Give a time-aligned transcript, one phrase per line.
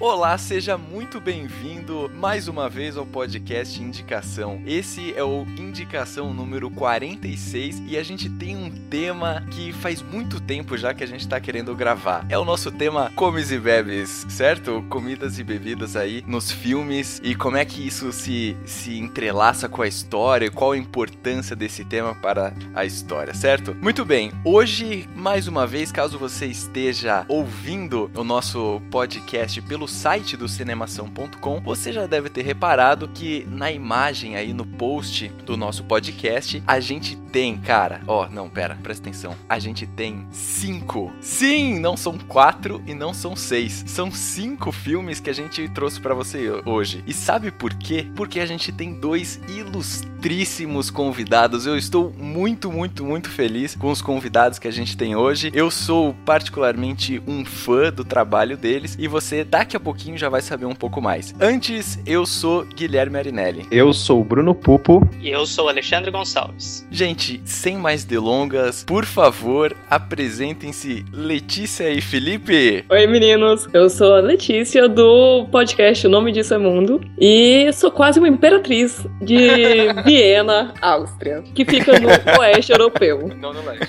[0.00, 4.60] Olá, seja muito bem-vindo mais uma vez ao podcast Indicação.
[4.66, 10.40] Esse é o Indicação número 46 e a gente tem um tema que faz muito
[10.40, 12.26] tempo já que a gente está querendo gravar.
[12.28, 14.84] É o nosso tema Comes e Bebes, certo?
[14.90, 19.80] Comidas e bebidas aí nos filmes e como é que isso se, se entrelaça com
[19.80, 23.76] a história, qual a importância desse tema para a história, certo?
[23.80, 30.36] Muito bem, hoje, mais uma vez, caso você esteja ouvindo o nosso podcast pelo site
[30.36, 35.84] do cinemação.com, você já deve ter reparado que na imagem aí no post do nosso
[35.84, 39.34] podcast, a gente tem, cara, ó, não, pera, presta atenção.
[39.48, 41.12] A gente tem cinco.
[41.20, 43.82] Sim, não são quatro e não são seis.
[43.88, 47.02] São cinco filmes que a gente trouxe para você hoje.
[47.06, 48.06] E sabe por quê?
[48.14, 51.66] Porque a gente tem dois ilustríssimos convidados.
[51.66, 55.50] Eu estou muito, muito, muito feliz com os convidados que a gente tem hoje.
[55.52, 60.40] Eu sou particularmente um fã do trabalho deles e você daqui a pouquinho já vai
[60.40, 61.34] saber um pouco mais.
[61.40, 63.66] Antes, eu sou Guilherme Arinelli.
[63.70, 65.00] Eu sou o Bruno Pupo.
[65.20, 66.86] E eu sou Alexandre Gonçalves.
[66.90, 72.84] Gente, sem mais delongas, por favor, apresentem-se Letícia e Felipe.
[72.88, 73.66] Oi, meninos.
[73.72, 78.28] Eu sou a Letícia do podcast O Nome Disso é Mundo e sou quase uma
[78.28, 82.08] imperatriz de Viena, Áustria, que fica no
[82.40, 83.28] oeste europeu.
[83.40, 83.86] Não no leste.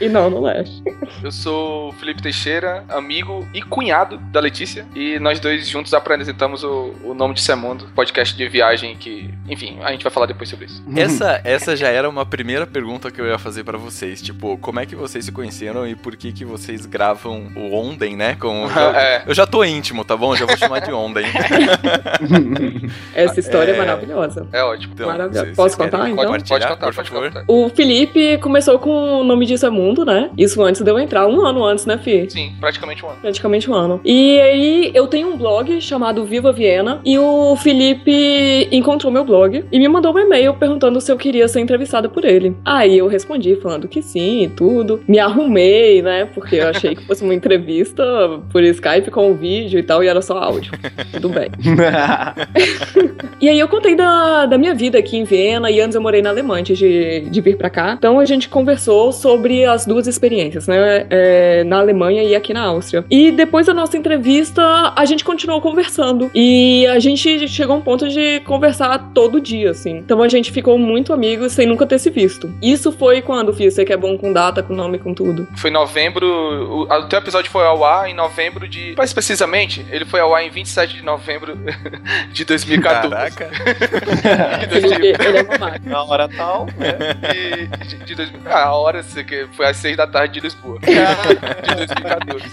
[0.00, 0.82] E não no leste.
[1.22, 4.77] Eu sou o Felipe Teixeira, amigo e cunhado da Letícia.
[4.94, 9.78] E nós dois juntos apresentamos o, o Nome de Semundo, podcast de viagem que, enfim,
[9.82, 10.82] a gente vai falar depois sobre isso.
[10.96, 14.20] Essa, essa já era uma primeira pergunta que eu ia fazer pra vocês.
[14.20, 18.16] Tipo, como é que vocês se conheceram e por que que vocês gravam o Onden,
[18.16, 18.34] né?
[18.34, 19.22] Com, É.
[19.26, 20.34] Eu já tô íntimo, tá bom?
[20.36, 21.24] Já vou chamar de Onden.
[23.14, 23.78] Essa história é, É.
[23.78, 24.46] maravilhosa.
[24.52, 24.94] É ótimo.
[24.94, 25.44] Então, Maravilhoso.
[25.46, 26.24] vocês- Posso vocês contar, querem então?
[26.24, 27.28] compartilhar, Pode contar, por pode favor?
[27.32, 27.44] contar.
[27.48, 30.30] O Felipe começou com o nome disso é mundo, né?
[30.36, 32.28] Isso antes de eu entrar, um ano antes, né, Fi?
[32.30, 33.20] Sim, praticamente um ano.
[33.20, 34.00] Praticamente um ano.
[34.04, 39.64] E aí eu tenho um blog chamado Viva Viena e o Felipe encontrou meu blog
[39.70, 42.56] e me mandou um e-mail perguntando se eu queria ser entrevistada por ele.
[42.64, 45.00] Aí eu respondi falando que sim e tudo.
[45.08, 46.26] Me arrumei, né?
[46.26, 48.02] Porque eu achei que fosse uma entrevista
[48.50, 50.72] por Skype com vídeo e tal e era só áudio.
[51.12, 51.48] Tudo bem.
[53.40, 56.20] E aí eu contei da, da minha vida aqui em Viena e antes eu morei
[56.20, 57.94] na Alemanha antes de, de vir pra cá.
[57.96, 61.06] Então a gente conversou sobre as duas experiências, né?
[61.08, 63.04] É, na Alemanha e aqui na Áustria.
[63.08, 66.30] E depois da nossa entrevista, a gente continuou conversando.
[66.34, 69.96] E a gente chegou a um ponto de conversar todo dia, assim.
[69.98, 72.52] Então a gente ficou muito amigos sem nunca ter se visto.
[72.62, 73.70] Isso foi quando, Fih?
[73.70, 75.46] Você que é bom com data, com nome, com tudo.
[75.56, 76.26] Foi em novembro.
[76.26, 78.94] O, o teu episódio foi ao ar em novembro de.
[78.96, 81.56] Mais precisamente, ele foi ao ar em 27 de novembro
[82.32, 83.08] de 2014.
[83.08, 83.48] Caraca.
[84.68, 85.90] De Ele, 2000 ele é uma máquina.
[85.92, 87.14] Na hora tal, né?
[87.32, 90.40] de, de, de 2000 ah, a hora sei que foi às 6 da tarde de
[90.40, 90.78] Lisboa.
[90.82, 92.44] de 2014.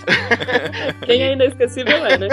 [1.06, 2.28] Quem é inesquecível é, né?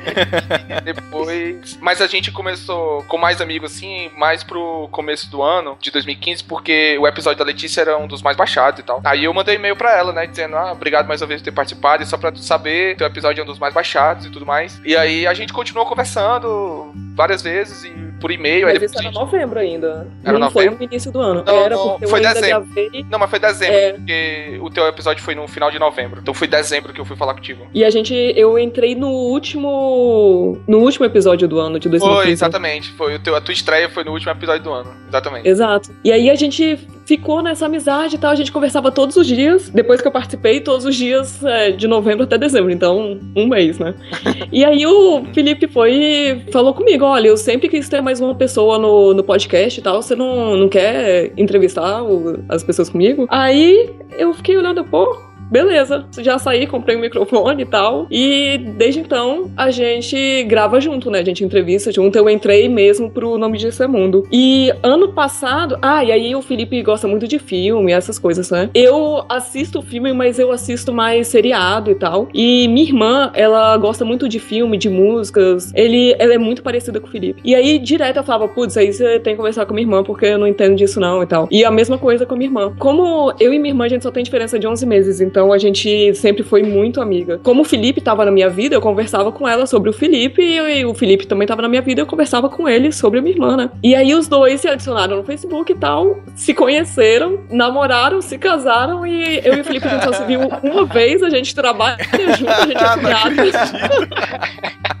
[0.84, 1.78] Depois.
[1.80, 6.44] Mas a gente começou com mais amigos, assim, mais pro começo do ano, de 2015,
[6.44, 9.00] porque o episódio da Letícia era um dos mais baixados e tal.
[9.04, 11.52] Aí eu mandei e-mail pra ela, né, dizendo, ah, obrigado mais uma vez por ter
[11.52, 14.46] participado, e só pra tu saber, teu episódio é um dos mais baixados e tudo
[14.46, 14.80] mais.
[14.84, 17.90] E aí a gente continuou conversando várias vezes e
[18.20, 18.66] por e-mail.
[18.66, 20.06] aí Mas depois isso era novembro ainda.
[20.24, 20.86] Era não foi novembro?
[20.86, 21.44] no início do ano.
[21.46, 22.68] Não, era não, porque eu foi ainda dezembro.
[22.74, 23.06] gravei.
[23.10, 23.92] Não, mas foi dezembro, É.
[23.92, 26.20] porque o teu episódio foi no final de novembro.
[26.20, 27.66] Então foi dezembro que eu fui falar contigo.
[27.72, 32.22] E a gente, eu entrei no último, no último episódio do ano de 2015.
[32.24, 32.90] Foi, exatamente.
[32.92, 34.90] Foi o teu, a tua estreia foi no último episódio do ano.
[35.08, 35.48] Exatamente.
[35.48, 35.90] Exato.
[36.04, 39.70] E aí a gente ficou nessa amizade e tal, a gente conversava todos os dias.
[39.70, 43.78] Depois que eu participei, todos os dias é, de novembro até dezembro, então um mês,
[43.78, 43.94] né?
[44.52, 48.34] e aí o Felipe foi e falou comigo, olha, eu sempre quis ter mais uma
[48.34, 53.26] pessoa no, no podcast e tal, você não, não quer entrevistar o- as pessoas comigo?
[53.30, 55.16] Aí eu fiquei olhando, pô,
[55.50, 58.06] beleza, já saí, comprei um microfone e tal.
[58.10, 61.20] E desde então a gente grava junto, né?
[61.20, 62.16] A gente entrevista junto.
[62.16, 64.26] Eu entrei mesmo pro Nome Disso é Mundo.
[64.32, 65.78] E ano passado.
[65.80, 68.70] Ah, e aí o Felipe gosta muito de filme, essas coisas, né?
[68.74, 72.28] Eu assisto filme, mas eu assisto mais seriado e tal.
[72.34, 75.72] E minha irmã, ela gosta muito de filme, de músicas.
[75.74, 77.40] Ele, ela é muito parecida com o Felipe.
[77.44, 80.26] E aí, direto eu falava, putz, aí você tem que conversar com minha irmã, porque
[80.26, 81.48] eu não entendo disso não e tal.
[81.50, 82.74] E a mesma coisa com minha irmã.
[82.78, 85.52] Como eu e minha irmã, a gente só tem diferença de 11 meses, então Então
[85.52, 87.38] a gente sempre foi muito amiga.
[87.38, 90.84] Como o Felipe tava na minha vida, eu conversava com ela sobre o Felipe e
[90.84, 93.56] o Felipe também tava na minha vida, eu conversava com ele sobre a minha irmã,
[93.56, 93.70] né?
[93.80, 99.06] E aí os dois se adicionaram no Facebook e tal, se conheceram, namoraram, se casaram
[99.06, 101.98] e eu e o Felipe a gente só se viu uma vez, a gente trabalha
[102.36, 103.36] junto, a gente é cunhado.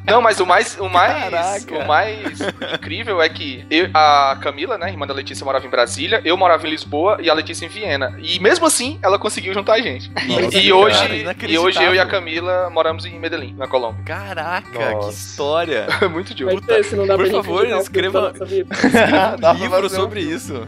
[0.08, 1.78] Não, mas o mais, o mais, Caraca.
[1.78, 2.40] o mais
[2.74, 6.66] incrível é que eu, a Camila, né, irmã da Letícia, morava em Brasília, eu morava
[6.66, 8.18] em Lisboa e a Letícia em Viena.
[8.22, 10.10] E mesmo assim, ela conseguiu juntar a gente.
[10.28, 14.02] Nossa, e, hoje, e hoje eu e a Camila moramos em Medellín, na Colômbia.
[14.04, 15.10] Caraca, que Nossa.
[15.10, 15.86] história.
[16.10, 16.60] Muito de ouro.
[16.60, 18.32] ter, não dá Por favor, escreva-.
[19.38, 20.66] Dá pra livro um sobre isso.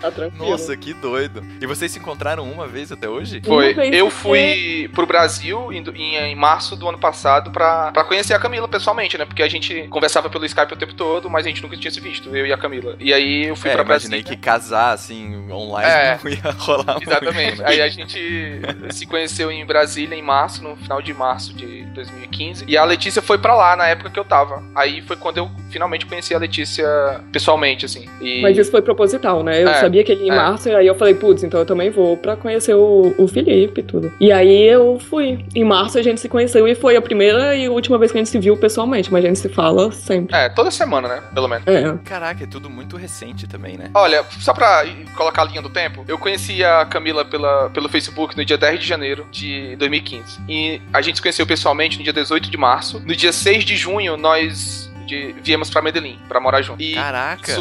[0.00, 0.50] Tá tranquilo.
[0.50, 1.42] Nossa, que doido.
[1.60, 3.40] E vocês se encontraram uma vez até hoje?
[3.44, 3.74] Foi.
[3.92, 8.38] Eu fui pro Brasil em, em, em março do ano passado pra, pra conhecer a
[8.38, 9.24] Camila pessoalmente, né?
[9.24, 12.00] Porque a gente conversava pelo Skype o tempo todo, mas a gente nunca tinha se
[12.00, 12.96] visto, eu e a Camila.
[12.98, 14.36] E aí eu fui é, pra imaginei Brasília.
[14.38, 16.18] que casar assim online É.
[16.24, 17.46] não ia rolar Exatamente.
[17.46, 17.62] muito.
[17.62, 17.68] né?
[17.68, 18.18] Aí a gente
[18.90, 22.64] se conheceu em Brasília em março, no final de março de 2015.
[22.66, 24.62] E a Letícia foi pra lá na época que eu tava.
[24.74, 26.86] Aí foi quando eu finalmente conheci a Letícia
[27.32, 28.06] pessoalmente, assim.
[28.20, 28.42] E...
[28.42, 29.62] Mas isso foi proposital, né?
[29.62, 30.36] Eu É, sabia que ele ia em é.
[30.36, 33.80] março, e aí eu falei, putz, então eu também vou pra conhecer o, o Felipe
[33.80, 34.12] e tudo.
[34.20, 35.44] E aí eu fui.
[35.54, 38.20] Em março a gente se conheceu e foi a primeira e última vez que a
[38.20, 40.34] gente se viu pessoalmente, mas a gente se fala sempre.
[40.36, 41.22] É, toda semana, né?
[41.32, 41.66] Pelo menos.
[41.66, 41.96] É.
[42.04, 43.90] Caraca, é tudo muito recente também, né?
[43.94, 44.84] Olha, só pra
[45.16, 48.80] colocar a linha do tempo, eu conheci a Camila pela, pelo Facebook no dia 10
[48.80, 50.40] de janeiro de 2015.
[50.48, 53.00] E a gente se conheceu pessoalmente no dia 18 de março.
[53.00, 56.80] No dia 6 de junho, nós de- viemos pra Medellín, pra morar junto.
[56.80, 57.50] E Caraca.
[57.50, 57.60] Isso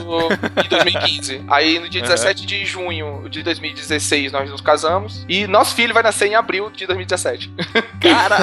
[0.65, 1.43] em 2015.
[1.49, 2.09] Aí no dia Aham.
[2.11, 5.25] 17 de junho de 2016 nós nos casamos.
[5.27, 7.51] E nosso filho vai nascer em abril de 2017.
[7.99, 8.37] Cara,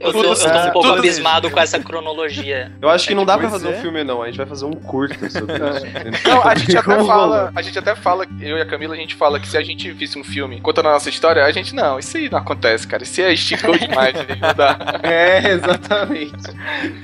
[0.00, 2.70] Eu tô, eu tô um é, pouco tudo- abismado com essa cronologia.
[2.80, 3.78] eu acho que não dá pra Pois fazer é.
[3.78, 4.22] um filme, não.
[4.22, 5.86] A gente vai fazer um curta sobre isso.
[5.86, 6.20] entendeu?
[6.24, 9.14] Não, a gente até fala, a gente até fala, eu e a Camila, a gente
[9.14, 11.98] fala que se a gente visse um filme contando a nossa história, a gente, não,
[11.98, 13.02] isso aí não acontece, cara.
[13.02, 15.00] Isso aí é esticou demais, não dá.
[15.02, 16.32] É, exatamente.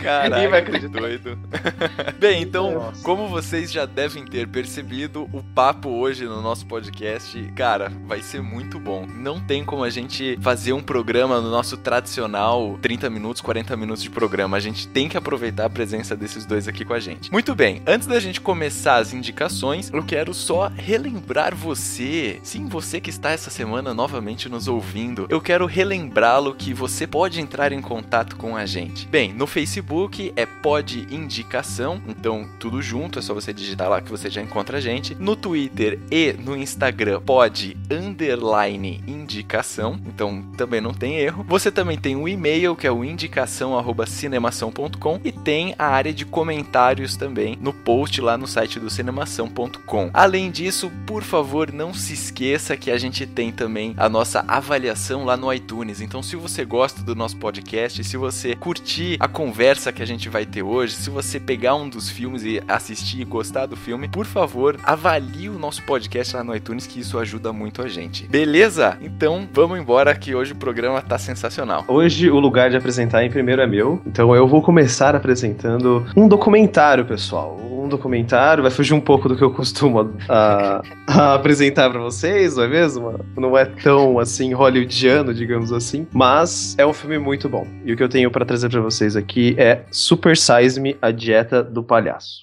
[0.02, 1.00] Caraca, Ninguém vai que acreditar.
[1.00, 1.38] doido.
[2.18, 3.02] Bem, então, Nossa.
[3.02, 8.42] como vocês já devem ter percebido, o papo hoje no nosso podcast, cara, vai ser
[8.42, 9.06] muito bom.
[9.06, 14.02] Não tem como a gente fazer um programa no nosso tradicional 30 minutos, 40 minutos
[14.02, 14.56] de programa.
[14.56, 17.30] A gente tem que aproveitar a presença desses dois aqui com a gente.
[17.32, 23.00] Muito bem, antes da gente começar as indicações, eu quero só relembrar você, sim, você
[23.00, 27.80] que está essa semana novamente nos ouvindo, eu quero relembrá-lo que você pode entrar em
[27.80, 29.06] contato com a gente.
[29.06, 34.10] Bem, no Facebook é Pod Indicação, então tudo junto, é só você digitar lá que
[34.10, 35.14] você já encontra a gente.
[35.14, 41.46] No Twitter e no Instagram, Pod Underline Indicação, então também não tem erro.
[41.48, 47.16] Você também tem o e-mail que é o indicação@cinemação.com e tem a área de comentários
[47.16, 50.10] também no post lá no site do cinemação.com.
[50.12, 55.24] Além disso, por favor, não se esqueça que a gente tem também a nossa avaliação
[55.24, 56.00] lá no iTunes.
[56.00, 60.28] Então, se você gosta do nosso podcast, se você curtir a conversa que a gente
[60.28, 64.08] vai ter hoje, se você pegar um dos filmes e assistir e gostar do filme,
[64.08, 68.26] por favor, avalie o nosso podcast lá no iTunes, que isso ajuda muito a gente.
[68.26, 68.96] Beleza?
[69.00, 71.84] Então, vamos embora que hoje o programa tá sensacional.
[71.88, 76.28] Hoje o lugar de apresentar em primeiro é meu, então eu vou começar apresentando um
[76.28, 77.58] documentário, pessoal.
[77.60, 82.56] Um documentário vai fugir um pouco do que eu costumo ah, a apresentar pra vocês,
[82.56, 83.20] não é mesmo?
[83.36, 87.66] Não é tão assim hollywoodiano, digamos assim, mas é um filme muito bom.
[87.84, 91.10] E o que eu tenho pra trazer pra vocês aqui é Super Size Me, a
[91.10, 92.42] dieta do palhaço.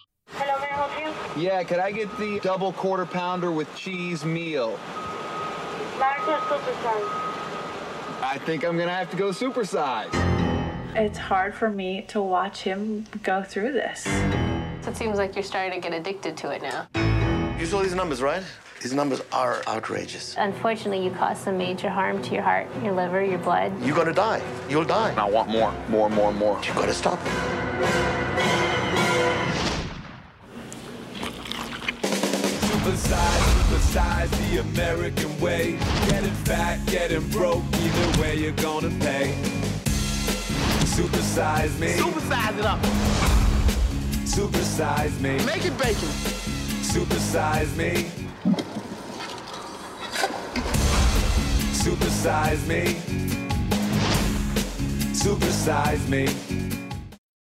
[1.38, 4.77] Yeah, could I get the double quarter pounder with cheese meal?
[8.21, 10.10] I think I'm gonna have to go supersize.
[10.95, 14.06] It's hard for me to watch him go through this.
[14.88, 16.88] It seems like you're starting to get addicted to it now.
[17.59, 18.44] You saw these numbers, right?
[18.81, 20.36] These numbers are outrageous.
[20.38, 23.74] Unfortunately, you cause some major harm to your heart, your liver, your blood.
[23.83, 24.42] You're gonna die.
[24.69, 25.14] You'll die.
[25.18, 26.62] I want more, more, more, more.
[26.64, 27.31] You gotta stop it.
[32.62, 35.78] Supersize, supersize the American way.
[36.07, 39.36] Getting fat, getting broke, either way you're gonna pay.
[40.86, 41.90] Supersize me.
[41.98, 42.80] Supersize it up.
[44.24, 45.38] Supersize me.
[45.45, 46.07] Make it bacon.
[46.81, 48.29] Supersize me.
[51.80, 52.95] Supersize me.
[55.14, 56.69] Supersize me.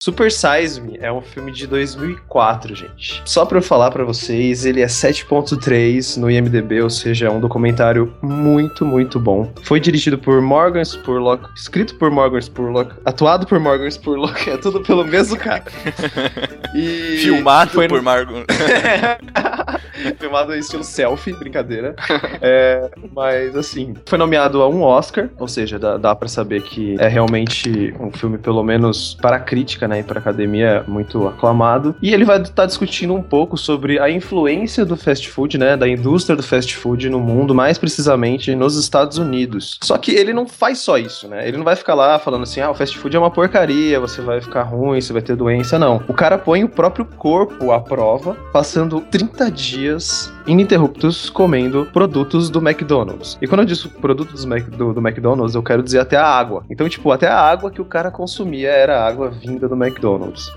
[0.05, 3.23] Super Size Me é um filme de 2004, gente.
[3.25, 7.39] Só pra eu falar pra vocês, ele é 7.3 no IMDb, ou seja, é um
[7.39, 9.51] documentário muito, muito bom.
[9.63, 14.83] Foi dirigido por Morgan Spurlock, escrito por Morgan Spurlock, atuado por Morgan Spurlock, é tudo
[14.83, 15.63] pelo mesmo cara.
[16.75, 18.43] E Filmado foi por Margot.
[20.19, 21.95] Filmado em estilo selfie, brincadeira.
[22.41, 26.97] É, mas, assim, foi nomeado a um Oscar, ou seja, dá, dá para saber que
[26.99, 31.95] é realmente um filme, pelo menos para a crítica, né, e para academia, muito aclamado.
[32.01, 35.87] E ele vai estar discutindo um pouco sobre a influência do fast food, né, da
[35.87, 39.77] indústria do fast food no mundo, mais precisamente nos Estados Unidos.
[39.83, 41.47] Só que ele não faz só isso, né?
[41.47, 44.21] Ele não vai ficar lá falando assim, ah, o fast food é uma porcaria, você
[44.21, 46.01] vai ficar ruim, você vai ter doença, não.
[46.07, 52.59] O cara põe o próprio corpo à prova, passando 30 dias ininterruptos comendo produtos do
[52.59, 53.37] McDonald's.
[53.41, 56.63] E quando eu digo produtos do- do McDonald's, eu quero dizer até a água.
[56.69, 59.84] Então, tipo, até a água que o cara consumia era água vinda do McDonald's.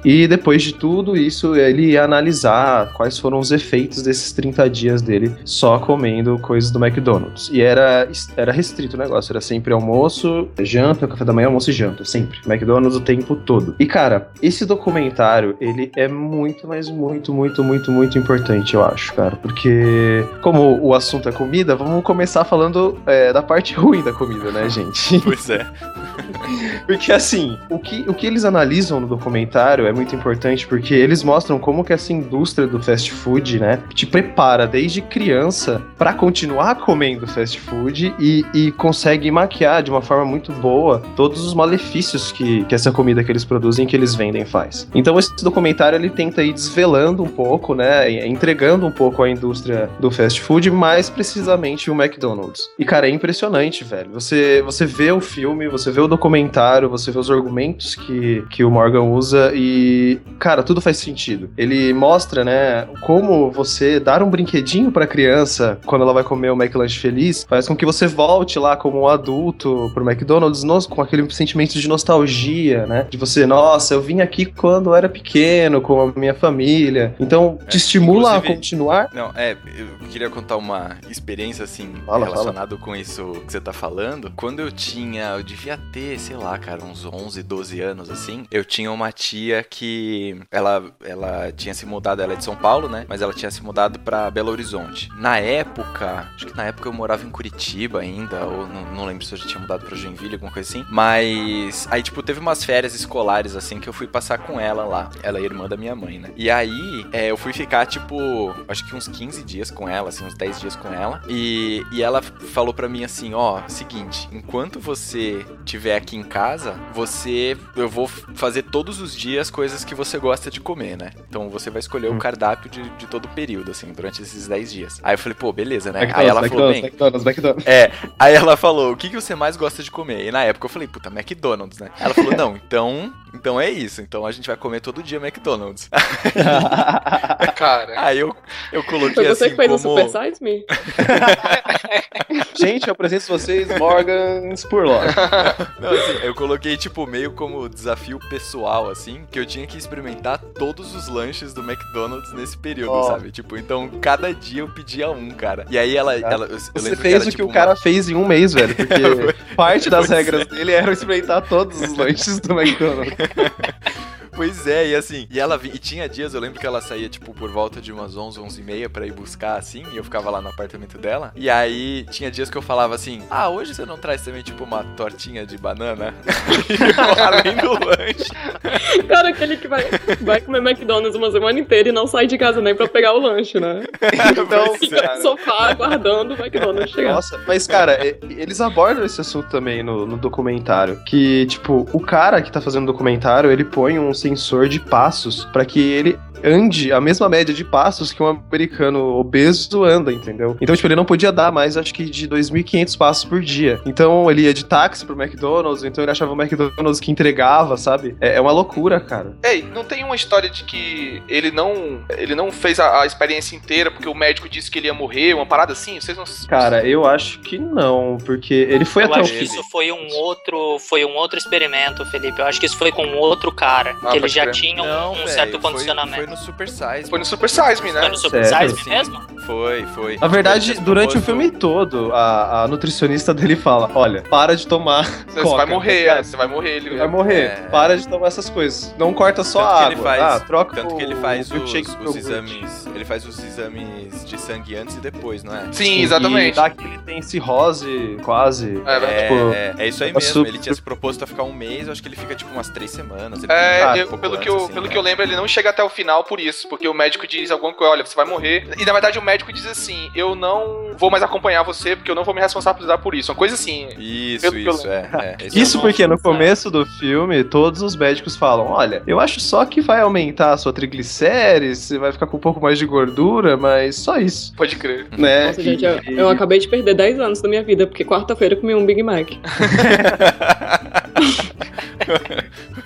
[0.05, 5.03] E depois de tudo isso, ele ia analisar quais foram os efeitos desses 30 dias
[5.03, 7.51] dele só comendo coisas do McDonald's.
[7.53, 11.73] E era, era restrito o negócio, era sempre almoço, janta, café da manhã, almoço e
[11.73, 12.39] janta, sempre.
[12.47, 13.75] McDonald's o tempo todo.
[13.79, 19.15] E cara, esse documentário, ele é muito, mas muito, muito, muito, muito importante, eu acho,
[19.15, 19.37] cara.
[19.37, 24.51] Porque, como o assunto é comida, vamos começar falando é, da parte ruim da comida,
[24.51, 25.21] né, gente?
[25.21, 25.67] Pois é.
[26.87, 31.23] Porque assim, o que, o que eles analisam no documentário é muito importante porque eles
[31.23, 36.77] mostram como que essa indústria do fast food, né, te prepara desde criança pra continuar
[36.77, 42.33] comendo fast food e, e consegue maquiar de uma forma muito boa todos os malefícios
[42.33, 44.89] que, que essa comida que eles produzem, que eles vendem faz.
[44.95, 49.89] Então esse documentário ele tenta ir desvelando um pouco, né, entregando um pouco a indústria
[50.01, 52.69] do fast food, mais precisamente o McDonald's.
[52.79, 54.11] E cara, é impressionante, velho.
[54.13, 58.65] Você você vê o filme, você vê o documentário, você vê os argumentos que, que
[58.65, 61.51] o Morgan usa e, cara, tudo faz sentido.
[61.57, 66.55] Ele mostra, né, como você dar um brinquedinho pra criança quando ela vai comer o
[66.57, 71.01] McLanche feliz faz com que você volte lá como um adulto pro McDonald's nos- com
[71.03, 73.07] aquele sentimento de nostalgia, né?
[73.11, 77.15] De você, nossa, eu vim aqui quando eu era pequeno, com a minha família.
[77.21, 79.09] Então, te estimula a continuar.
[79.13, 83.73] Não, é, eu queria contar uma experiência assim Fala, relacionado com isso que você tá
[83.73, 84.33] falando.
[84.37, 88.65] Quando eu tinha, eu devia ter, sei lá, cara, uns 11, 12 anos assim, eu
[88.65, 93.07] tinha uma tia que ela ela tinha se mudado, ela é de São Paulo, né?
[93.09, 95.09] Mas ela tinha se mudado pra Belo Horizonte.
[95.17, 99.25] Na época, acho que na época eu morava em Curitiba ainda, ou não, não lembro
[99.25, 100.85] se eu já tinha mudado pra Joinville, alguma coisa assim.
[100.91, 105.11] Mas aí tipo teve umas férias escolares assim que eu fui passar com ela lá.
[105.23, 106.31] Ela é irmã da minha mãe, né?
[106.37, 110.25] E aí, é, eu fui ficar, tipo, acho que uns 15 dias com ela, assim,
[110.25, 111.23] uns 10 dias com ela.
[111.29, 115.45] E, e ela falou pra mim assim: ó, seguinte, enquanto você
[115.89, 117.57] tiver aqui em casa, você.
[117.75, 121.11] Eu vou fazer todos os dias coisas que você gosta de comer, né?
[121.29, 124.73] Então você vai escolher o cardápio de, de todo o período, assim, durante esses 10
[124.73, 125.01] dias.
[125.03, 126.11] Aí eu falei, pô, beleza, né?
[126.15, 126.85] Aí ela falou, bem.
[126.85, 127.67] McDonald's, McDonald's.
[127.67, 130.27] É, aí ela falou, o que, que você mais gosta de comer?
[130.27, 131.91] E na época eu falei, puta, McDonald's, né?
[131.99, 134.03] Ela falou, não, então, então é isso.
[134.03, 135.89] Então a gente vai comer todo dia McDonald's.
[137.57, 137.95] Cara.
[138.01, 138.35] Aí eu,
[138.73, 140.01] eu coloquei Foi você assim que fez o como...
[140.01, 140.65] Super Size Me?
[142.59, 145.07] Gente, eu apresento vocês Morgan Spurlock.
[145.81, 150.39] Não, assim, eu coloquei, tipo, meio como desafio pessoal, assim, que eu tinha que experimentar
[150.39, 153.03] todos os lanches do McDonald's nesse período, Ó.
[153.05, 153.31] sabe?
[153.31, 155.67] Tipo, então, cada dia eu pedia um, cara.
[155.71, 156.15] E aí ela...
[156.15, 158.15] ela eu, eu Você lembro fez era, o que tipo, o cara uma- fez em
[158.15, 158.75] um mês, velho.
[158.75, 163.15] Porque parte das regras dele era experimentar todos os lanches do McDonald's.
[164.35, 167.09] Pois é, e assim, e ela vi- e tinha dias, eu lembro que ela saía,
[167.09, 170.05] tipo, por volta de umas 11, 11 e meia pra ir buscar, assim, e eu
[170.05, 171.33] ficava lá no apartamento dela.
[171.37, 174.65] E aí, tinha dias que eu falava assim, ah, hoje você não traz também, tipo,
[174.65, 176.15] uma tortinha de banana?
[177.19, 179.07] Além do lanche.
[179.09, 179.85] Cara, aquele que vai,
[180.21, 183.21] vai comer McDonald's uma semana inteira e não sai de casa nem pra pegar o
[183.21, 183.85] lanche, né?
[184.39, 187.15] Então, Fica no sofá aguardando o McDonald's chegar.
[187.15, 191.03] Nossa, mas cara, eles abordam esse assunto também no, no documentário.
[191.05, 195.45] Que, tipo, o cara que tá fazendo o documentário, ele põe um sensor de passos
[195.47, 200.57] pra que ele ande a mesma média de passos que um americano obeso anda, entendeu?
[200.61, 203.81] Então, tipo, ele não podia dar mais, acho que de 2.500 passos por dia.
[203.85, 208.17] Então, ele ia de táxi pro McDonald's, então ele achava o McDonald's que entregava, sabe?
[208.21, 209.37] É, é uma loucura, cara.
[209.43, 213.57] Ei, não tem uma história de que ele não ele não fez a, a experiência
[213.57, 216.01] inteira porque o médico disse que ele ia morrer, uma parada assim?
[216.01, 216.25] Vocês não.
[216.49, 219.45] Cara, eu acho que não, porque ele foi Eu até o acho que fim.
[219.45, 222.41] isso foi um outro, foi um outro experimento, Felipe.
[222.41, 224.55] Eu acho que isso foi com um outro cara, Ah, que ele já crer.
[224.55, 226.17] tinha um, Não, um certo foi- condicionamento.
[226.17, 227.11] Foi, no Super Size.
[227.11, 228.01] Foi no Super Size Me, né?
[228.01, 228.71] Foi no Super Sério?
[228.77, 229.21] Size mesmo?
[229.47, 230.19] Foi, foi.
[230.19, 235.05] Na verdade, durante o filme todo, a, a nutricionista dele fala: Olha, para de tomar.
[235.29, 236.71] Você coca, vai morrer, tá é, você vai morrer.
[236.77, 237.41] Ele Vai morrer.
[237.45, 237.69] É.
[237.71, 238.95] Para de tomar essas coisas.
[238.99, 239.93] Não corta só Tanto a que água.
[239.95, 241.73] ele faz, ah, troca tanto que ele o- faz o os,
[242.05, 242.87] os exames.
[242.95, 245.67] Ele faz os exames de sangue antes e depois, não é?
[245.73, 246.57] Sim, E exatamente.
[246.57, 248.81] dá que ele tem cirrose, quase.
[248.87, 250.33] É, É, tipo, é, é isso aí mesmo.
[250.33, 252.51] super- Ele tinha se proposto a ficar um mês, eu acho que ele fica tipo
[252.53, 253.43] umas três semanas.
[253.43, 254.93] Ele É, eu, pelo, pelo, que eu, assim, pelo né?
[254.93, 256.69] que eu lembro, ele não chega até o final por isso.
[256.69, 258.69] Porque o médico diz alguma coisa, olha, você vai morrer.
[258.79, 262.15] E na verdade o médico diz assim: eu não vou mais acompanhar você porque eu
[262.15, 263.31] não vou me responsabilizar por isso.
[263.33, 263.89] Uma coisa assim.
[263.99, 265.37] Isso, Pelo que eu isso, é.
[265.43, 265.47] é.
[265.59, 269.41] Isso é o- porque no começo do filme, todos os médicos falam: olha, eu acho
[269.41, 272.87] só que vai aumentar a sua triglicérides, você vai ficar com um pouco mais de
[272.87, 274.53] gordura, mas só isso.
[274.57, 275.07] Pode crer.
[275.19, 275.47] Né?
[275.49, 278.61] Nossa, gente, eu, eu acabei de perder 10 anos da minha vida, porque quarta-feira eu
[278.61, 279.29] comi um Big Mac.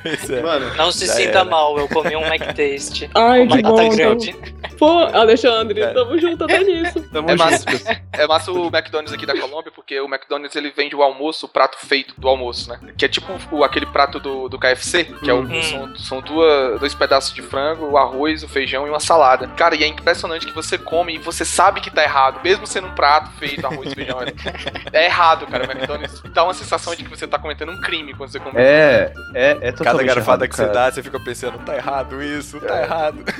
[0.03, 0.43] Pois é.
[0.43, 1.45] Mano, Não se Já sinta era.
[1.45, 3.11] mal, eu comi um McTaste.
[3.15, 3.89] Ai, com que bom.
[3.91, 4.35] grande.
[4.79, 5.89] Pô, Alexandre, É.
[5.93, 7.01] tamo junto até nisso.
[7.13, 7.65] tamo É massa.
[8.13, 11.49] É massa o McDonald's aqui da Colômbia, porque o McDonald's ele vende o almoço, o
[11.49, 12.79] prato feito do almoço, né?
[12.97, 15.63] Que é tipo o, aquele prato do, do KFC, que é o, Hum.
[15.63, 19.47] são, são duas, dois pedaços de frango, o arroz, o feijão e uma salada.
[19.57, 22.87] Cara, e é impressionante que você come e você sabe que tá errado, mesmo sendo
[22.89, 24.19] um prato feito, arroz, feijão.
[24.23, 25.65] É, é errado, cara.
[25.67, 28.55] O McDonald's dá uma sensação de que você tá cometendo um crime quando você come.
[28.57, 30.75] É, é, é totalmente Cada garfada errado, que você cara.
[30.95, 33.19] Você fica pensando, tá errado isso, tá errado.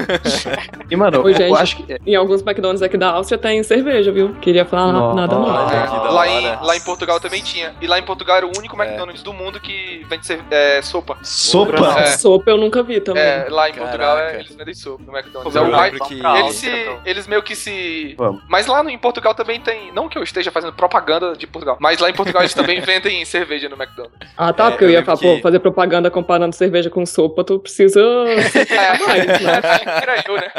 [0.91, 1.97] E, mano, eu gente, acho que.
[2.07, 4.35] Em alguns McDonald's aqui da Áustria tem cerveja, viu?
[4.41, 5.17] Queria falar Nossa.
[5.17, 7.75] nada que da lá, em, lá em Portugal também tinha.
[7.81, 8.85] E lá em Portugal era o único É.
[8.85, 11.17] McDonald's do mundo que vende ser- é, sopa.
[11.23, 11.99] Sopa?
[12.01, 12.07] É.
[12.19, 13.23] Sopa eu nunca vi também.
[13.23, 15.55] É, lá em Portugal é, eles vendem sopa no McDonald's.
[15.57, 18.15] Eu É o mais- que- eles, se, eles meio que se.
[18.19, 18.43] Vamos.
[18.49, 19.93] Mas lá no, em Portugal também tem.
[19.93, 23.25] Não que eu esteja fazendo propaganda de Portugal, mas lá em Portugal eles também vendem
[23.25, 24.19] cerveja no McDonald's.
[24.37, 27.42] Ah, tá, É, porque eu eu ia falar, pô, fazer propaganda comparando cerveja com sopa,
[27.45, 28.01] tu precisa.
[28.01, 29.61] É, mais, né?
[30.03, 30.51] era eu, né?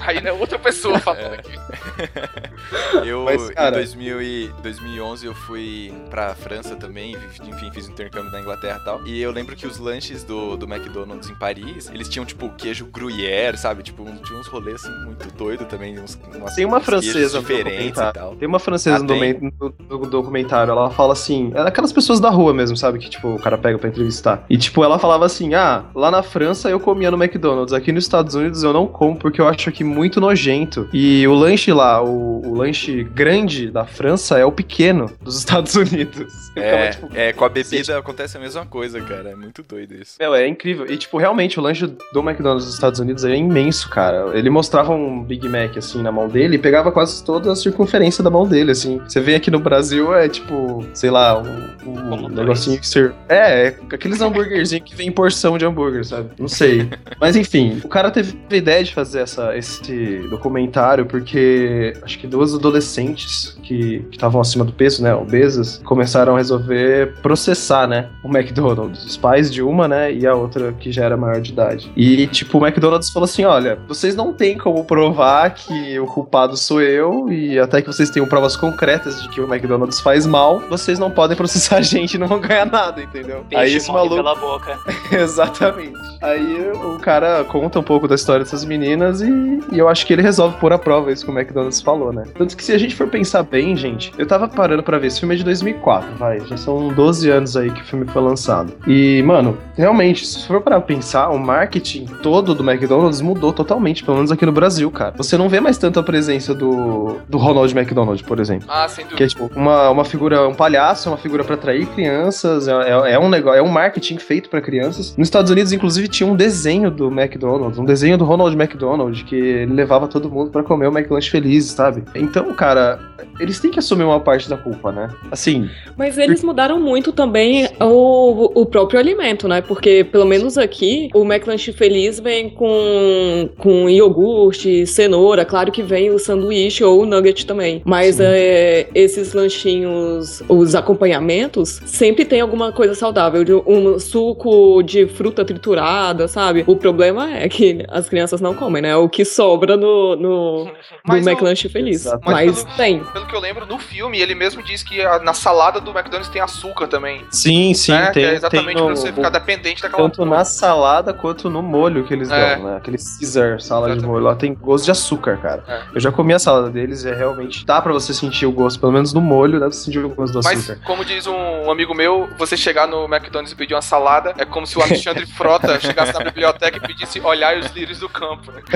[0.00, 1.52] Aí né, outra pessoa falando aqui.
[3.04, 7.92] Eu, Mas, em cara- 2000 e 2011, eu fui pra França também, enfim, fiz um
[7.92, 9.06] intercâmbio na Inglaterra e tal.
[9.06, 12.86] E eu lembro que os lanches do, do McDonald's em Paris, eles tinham, tipo, queijo
[12.86, 13.82] gruyère, sabe?
[13.82, 15.98] Tipo, um- tinha uns rolês, assim, muito doido também.
[15.98, 18.36] Uns, umas, Tem uma francesa no diferentes e tal.
[18.36, 19.34] Tem uma francesa Ah, no, tem?
[19.34, 22.98] domen- no- no documentário, ela fala assim, é aquelas pessoas da rua mesmo, sabe?
[22.98, 24.44] Que, tipo, o cara pega pra entrevistar.
[24.48, 28.04] E, tipo, ela falava assim, ah, lá na França eu comia no McDonald's, aqui nos
[28.04, 30.88] Estados Unidos eu não como porque eu acho aqui muito nojento.
[30.92, 35.74] E o lanche lá, o, o lanche grande da França é o pequeno dos Estados
[35.74, 36.50] Unidos.
[36.56, 39.30] Eu É, tipo, é, com a bebida acontece a mesma coisa, cara.
[39.30, 40.16] É muito doido isso.
[40.18, 40.86] Meu, é incrível.
[40.88, 44.36] E, tipo, realmente, o lanche do McDonald's dos Estados Unidos é imenso, cara.
[44.36, 48.24] Ele mostrava um Big Mac, assim, na mão dele e pegava quase toda a circunferência
[48.24, 49.00] da mão dele, assim.
[49.06, 53.12] Você vê aqui no Brasil, é tipo, sei lá, um, um negocinho que você...
[53.28, 56.30] É, é aqueles hambúrguerzinhos que vem em porção de hambúrguer, sabe?
[56.38, 56.88] Não sei.
[57.18, 62.26] Mas, enfim, o cara teve a ideia de fazer essa, esse documentário porque acho que
[62.26, 68.28] duas adolescentes que estavam acima do peso, né, obesas, começaram a resolver processar, né, o
[68.28, 69.04] McDonald's.
[69.04, 71.90] Os pais de uma, né, e a outra que já era maior de idade.
[71.96, 76.56] E, tipo, o McDonald's falou assim, olha, vocês não têm como provar que o culpado
[76.56, 80.60] sou eu e até que vocês tenham provas concretas de que o McDonald's faz mal,
[80.68, 83.44] vocês não podem processar a gente e não vão ganhar nada, entendeu?
[83.48, 84.16] Peixe Aí esse maluco...
[84.16, 84.78] pela boca.
[85.10, 86.01] Exatamente.
[86.20, 90.12] Aí o cara conta um pouco da história dessas meninas e, e eu acho que
[90.12, 92.24] ele resolve pôr à prova isso que o McDonald's falou, né?
[92.36, 95.20] Tanto que se a gente for pensar bem, gente, eu tava parando pra ver, esse
[95.20, 98.72] filme é de 2004, vai, já são 12 anos aí que o filme foi lançado.
[98.86, 104.16] E, mano, realmente, se for para pensar, o marketing todo do McDonald's mudou totalmente, pelo
[104.18, 105.14] menos aqui no Brasil, cara.
[105.16, 108.66] Você não vê mais tanto a presença do, do Ronald McDonald, por exemplo.
[108.70, 109.16] Ah, sem dúvida.
[109.16, 112.72] Que é tipo uma, uma figura, um palhaço, é uma figura pra atrair crianças, é,
[112.72, 115.16] é- é um negócio, é um marketing feito pra crianças.
[115.16, 119.36] Nos Estados Unidos, inclusive, tinha um desenho do McDonald's, um desenho do Ronald McDonald, que
[119.36, 122.02] ele levava todo mundo pra comer o McLanche feliz, sabe?
[122.14, 122.98] Então, cara,
[123.40, 125.08] eles têm que assumir uma parte da culpa, né?
[125.30, 129.60] Assim, Mas eles mudaram muito também o, o próprio alimento, né?
[129.60, 135.44] Porque, pelo menos aqui, o McLanche Feliz vem com, com iogurte, cenoura.
[135.44, 137.82] Claro que vem o sanduíche ou o nugget também.
[137.84, 143.62] Mas é, esses lanchinhos, os acompanhamentos, sempre tem alguma coisa saudável.
[143.66, 145.81] Um suco de fruta triturada,
[146.28, 146.64] sabe?
[146.66, 148.90] O problema é que as crianças não comem, né?
[148.90, 150.72] É o que sobra no, no do
[151.06, 152.06] Mas o- McLanche Feliz.
[152.06, 152.22] Exato.
[152.24, 153.04] Mas Mas pelo- tem.
[153.04, 156.28] Pelo que eu lembro, no filme, ele mesmo diz que a- na salada do McDonald's
[156.28, 157.24] tem açúcar também.
[157.30, 158.10] sim, sim, né?
[158.10, 161.62] tem, que é exatamente tem pra você ficar dependente daquela tanto na salada quanto no
[161.62, 162.56] molho que eles É.
[162.56, 162.76] dão, né?
[162.76, 165.64] Aquele Caesar salada de molho lá tem gosto de açúcar, cara.
[165.66, 165.82] É.
[165.94, 168.78] Eu já comi a salada deles e é realmente dá pra você sentir o gosto,
[168.80, 170.80] pelo menos no molho, dá pra sentir o gosto do Mas, açúcar.
[170.86, 174.66] como diz um amigo meu, você chegar no McDonald's e pedir uma salada é como
[174.66, 178.50] se o Alexandre Frota chegasse na biblioteca e pedisse olhar os lírios do campo.
[178.52, 178.62] Né?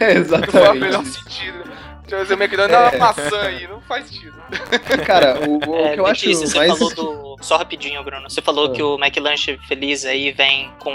[0.00, 0.78] É, Não faz o exatamente.
[0.80, 1.64] menor sentido.
[2.06, 4.34] Trazer o McDonald's dá uma maçã aí, não faz sentido.
[5.06, 6.72] Cara, o, o É, que eu acho você mais.
[6.78, 7.36] falou do.
[7.40, 8.28] Só rapidinho, Bruno.
[8.28, 8.72] Você falou Ah.
[8.72, 10.92] que o McLanche Feliz aí vem com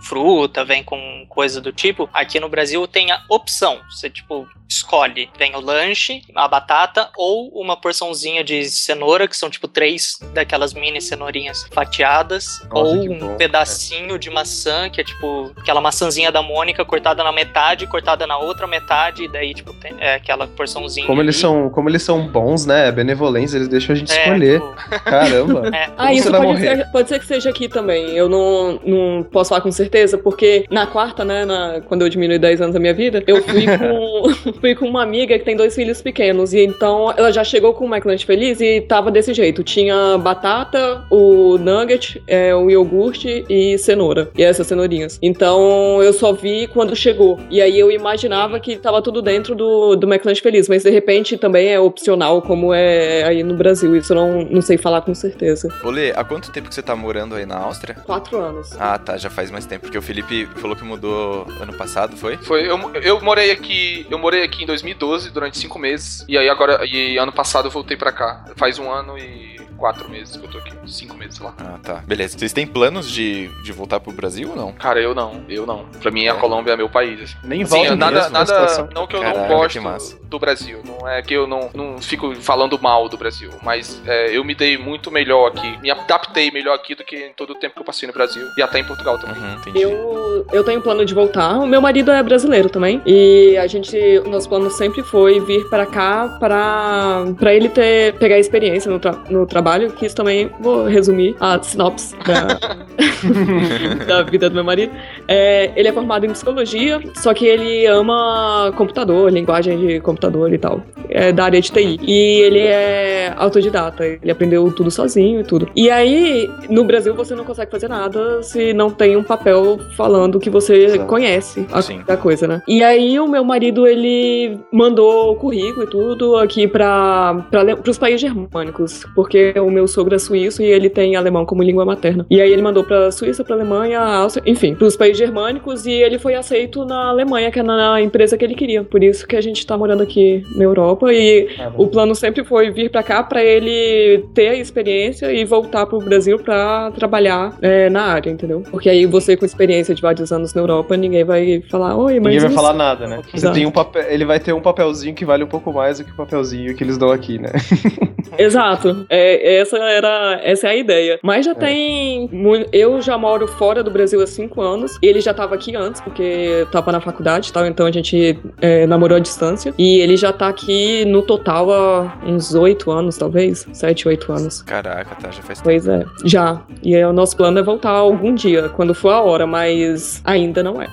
[0.00, 2.08] fruta, vem com coisa do tipo.
[2.12, 3.80] Aqui no Brasil tem a opção.
[3.90, 5.30] Você, tipo, escolhe.
[5.38, 10.74] Vem o lanche, a batata ou uma porçãozinha de cenoura, que são tipo três daquelas
[10.74, 13.36] mini cenourinhas fatiadas, Nossa, ou um bom.
[13.36, 18.38] pedacinho de maçã, que é tipo aquela maçãzinha da Mônica cortada na metade, cortada na
[18.38, 21.06] outra metade, e daí, tipo, tem é, aquela porçãozinha.
[21.06, 22.90] Como eles são, como eles são bons, né?
[22.92, 24.60] Benevolentes, eles deixam a gente É, escolher.
[24.60, 25.70] tipo, Caramba.
[25.76, 25.90] É.
[25.96, 28.10] Ah, isso pode ser, pode ser que seja aqui também.
[28.16, 29.85] Eu não, não posso falar com certeza,
[30.22, 33.64] porque na quarta, né, na- quando eu diminui 10 anos da minha vida, eu fui
[33.78, 36.52] com, fui com uma amiga que tem dois filhos pequenos.
[36.54, 39.62] E então ela já chegou com o McLanche Feliz e tava desse jeito.
[39.62, 44.30] Tinha batata, o nugget, é, o iogurte e cenoura.
[44.36, 45.18] E essas cenourinhas.
[45.22, 47.38] Então eu só vi quando chegou.
[47.50, 50.68] E aí eu imaginava que tava tudo dentro do, do McLanche Feliz.
[50.68, 53.94] Mas de repente também é opcional, como é aí no Brasil.
[53.96, 55.68] Isso eu não, não sei falar com certeza.
[55.84, 57.96] Olê, há quanto tempo que você tá morando aí na Áustria?
[58.04, 58.70] Quatro anos.
[58.78, 62.36] Ah, tá, já faz mais tempo, porque o Felipe falou que mudou ano passado, foi?
[62.38, 66.48] Foi, eu, eu morei aqui, eu morei aqui em 2012 durante cinco meses e aí
[66.48, 68.44] agora e ano passado eu voltei pra cá.
[68.56, 71.54] Faz um ano e quatro meses que eu tô aqui, cinco meses lá.
[71.58, 71.94] Ah, tá.
[72.06, 72.38] Beleza.
[72.38, 74.72] Vocês têm planos de, de voltar pro Brasil ou não?
[74.72, 75.84] Cara, eu não, eu não.
[76.00, 76.34] Pra mim a É.
[76.38, 77.20] Colômbia é meu país.
[77.22, 77.34] assim.
[77.44, 78.88] Nem Assim, volta nada, mesmo, a nada, situação.
[78.94, 82.34] não que eu Caraca, não gosto do Brasil, não é que eu não, não fico
[82.36, 86.74] falando mal do Brasil, mas é, eu me dei muito melhor aqui, me adaptei melhor
[86.74, 88.84] aqui do que em todo o tempo que eu passei no Brasil e até em
[88.84, 89.40] Portugal também.
[89.40, 89.80] Uhum, entendi.
[89.82, 91.58] Eu, eu tenho plano de voltar.
[91.58, 93.00] O meu marido é brasileiro também.
[93.06, 98.14] E a gente, o nosso plano sempre foi vir para cá para para ele ter
[98.14, 99.65] pegar experiência no, tra- no trabalho,
[99.96, 104.92] que isso também vou resumir a sinopse da, da vida do meu marido.
[105.26, 110.58] É, ele é formado em psicologia, só que ele ama computador, linguagem de computador e
[110.58, 110.82] tal.
[111.08, 111.98] É da área de TI.
[112.02, 115.68] E ele é autodidata, ele aprendeu tudo sozinho e tudo.
[115.74, 120.38] E aí, no Brasil, você não consegue fazer nada se não tem um papel falando
[120.38, 121.06] que você Exato.
[121.06, 122.00] conhece a, Sim.
[122.06, 122.62] a coisa, né?
[122.68, 127.44] E aí, o meu marido, ele mandou o currículo e tudo aqui para
[127.86, 131.84] os países germânicos, porque o meu sogro é suíço e ele tem alemão como língua
[131.84, 132.26] materna.
[132.30, 136.18] E aí, ele mandou pra Suíça, pra Alemanha, Áustria, enfim, pros países germânicos e ele
[136.18, 138.84] foi aceito na Alemanha, que é na empresa que ele queria.
[138.84, 142.70] Por isso que a gente tá morando aqui na Europa e o plano sempre foi
[142.70, 147.88] vir pra cá pra ele ter a experiência e voltar pro Brasil pra trabalhar é,
[147.90, 148.62] na área, entendeu?
[148.70, 152.34] Porque aí você com experiência de vários anos na Europa, ninguém vai falar, oi, mas
[152.34, 153.20] Ninguém vai falar nada, né?
[153.32, 156.04] Você tem um papel, ele vai ter um papelzinho que vale um pouco mais do
[156.04, 157.50] que o papelzinho que eles dão aqui, né?
[158.38, 159.06] Exato.
[159.08, 161.18] É, essa era essa é a ideia.
[161.22, 161.54] Mas já É.
[161.54, 162.30] tem.
[162.72, 164.98] Eu já moro fora do Brasil há cinco anos.
[165.02, 167.66] Ele já tava aqui antes, porque tava na faculdade e tal.
[167.66, 169.72] Então a gente é, namorou à distância.
[169.78, 173.66] E ele já tá aqui no total há uns oito anos, talvez.
[173.72, 174.62] Sete, oito anos.
[174.62, 175.64] Caraca, tá, já faz tempo.
[175.64, 176.62] Pois é, já.
[176.82, 180.62] E aí, o nosso plano é voltar algum dia, quando for a hora, mas ainda
[180.62, 180.86] não é.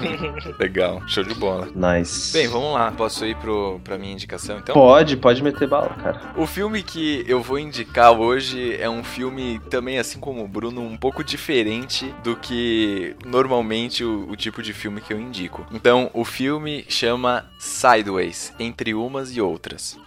[0.58, 1.68] Legal, show de bola.
[1.74, 2.32] Nice.
[2.32, 2.92] Bem, vamos lá.
[2.96, 4.74] Posso ir pro, pra minha indicação então?
[4.74, 6.20] Pode, pode meter bala, cara.
[6.36, 10.82] O filme que eu vou indicar hoje é um filme também, assim como o Bruno,
[10.82, 15.66] um pouco diferente do que normalmente o, o tipo de filme que eu indico.
[15.72, 19.98] Então, o filme chama Sideways, Entre Umas e Outras.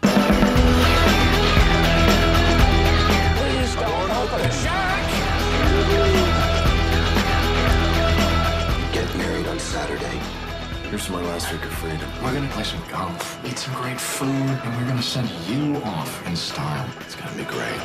[4.64, 4.93] Get
[10.94, 12.08] Here's my last week of freedom.
[12.24, 16.24] We're gonna play some golf, eat some great food, and we're gonna send you off
[16.28, 16.88] in style.
[17.02, 17.82] It's gonna be great.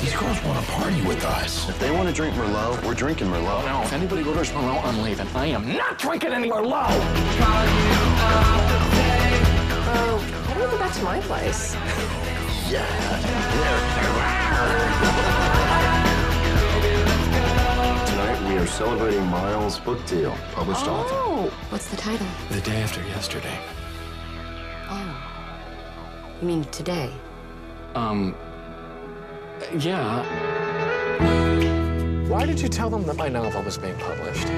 [0.00, 1.68] These girls want to party with us.
[1.68, 3.64] If they want to drink Merlot, we're drinking Merlot.
[3.66, 5.28] No, if anybody orders Merlot, I'm leaving.
[5.36, 6.90] I am not drinking any Merlot.
[9.92, 11.76] Oh, why don't we go back to my place?
[14.90, 15.39] Tonight
[18.50, 21.14] we are celebrating Miles' book deal, published author.
[21.14, 22.26] Oh, what's the title?
[22.50, 23.56] The day after yesterday.
[24.88, 26.36] Oh.
[26.40, 27.12] You mean today?
[27.94, 28.34] Um.
[29.78, 30.24] Yeah.
[32.28, 34.48] Why did you tell them that my novel was being published?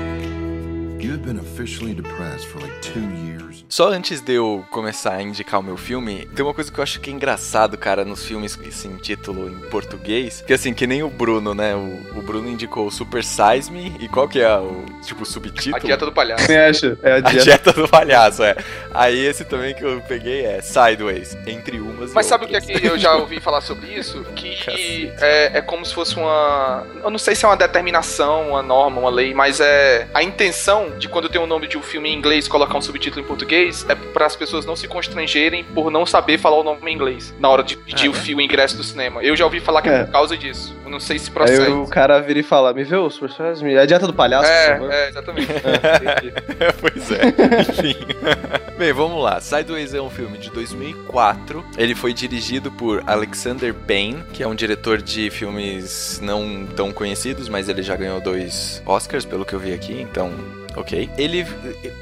[3.69, 6.83] Só antes de eu começar a indicar o meu filme, tem uma coisa que eu
[6.83, 11.03] acho que é engraçado, cara, nos filmes assim, título em português, que assim, que nem
[11.03, 11.75] o Bruno, né?
[11.75, 15.27] O, o Bruno indicou o Super Size Me, e qual que é o, tipo, o
[15.27, 15.77] subtítulo?
[15.77, 16.45] A dieta do palhaço.
[16.53, 16.99] Acha?
[17.03, 17.45] É a A dieta.
[17.45, 18.55] dieta do palhaço, é.
[18.95, 22.55] Aí esse também que eu peguei é Sideways, entre umas e Mas sabe o que
[22.55, 22.77] outras.
[22.77, 24.25] aqui eu já ouvi falar sobre isso?
[24.35, 26.87] Que é, é como se fosse uma.
[27.03, 30.07] Eu não sei se é uma determinação, uma norma, uma lei, mas é.
[30.15, 33.23] A intenção de quando tem o nome de um filme em inglês colocar um subtítulo
[33.25, 36.91] em português é para as pessoas não se constrangerem por não saber falar o nome
[36.91, 38.17] em inglês na hora de pedir Ah, o é?
[38.19, 39.23] fio o ingresso do cinema.
[39.23, 40.05] Eu já ouvi falar que é, É.
[40.05, 40.75] por causa disso.
[40.85, 41.71] Eu não sei se Aí procede.
[41.71, 43.63] o cara vira e fala, me vê os personagens?
[43.63, 43.77] Me...
[43.79, 44.93] A dieta do palhaço, por favor.
[44.93, 45.49] É, é, exatamente.
[46.81, 47.97] pois é, enfim.
[48.79, 49.41] Bem, vamos lá.
[49.41, 51.65] Sideways é um filme de 2004.
[51.77, 57.49] Ele foi dirigido por Alexander Payne, que é um diretor de filmes não tão conhecidos,
[57.49, 60.33] mas ele já ganhou dois Oscars, pelo que eu vi aqui, então.
[60.77, 61.11] Ok.
[61.19, 61.47] Ele,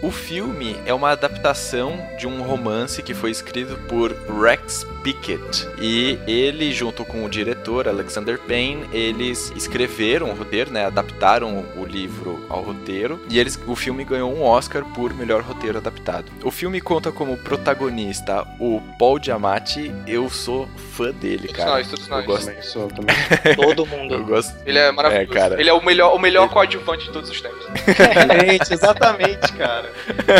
[0.02, 5.66] o filme é uma adaptação de um romance que foi escrito por Rex Pickett.
[5.80, 10.87] E ele, junto com o diretor Alexander Payne, eles escreveram o roteiro, né?
[10.87, 13.20] Adaptaram o livro ao roteiro.
[13.28, 16.30] E eles, o filme ganhou um Oscar por melhor roteiro adaptado.
[16.44, 19.92] O filme conta como protagonista o Paul Giamatti.
[20.06, 21.70] Eu sou fã dele, Todos cara.
[21.70, 22.20] nós, todos nós.
[22.20, 22.46] Eu gosto.
[22.46, 23.16] Também sou, também.
[23.56, 24.14] Todo mundo.
[24.20, 24.54] Eu gosto.
[24.66, 25.30] Ele é maravilhoso.
[25.30, 25.61] É, cara.
[25.61, 27.64] Ele é o melhor, o melhor coadjuvante de todos os tempos.
[28.68, 29.92] Exatamente, exatamente, cara.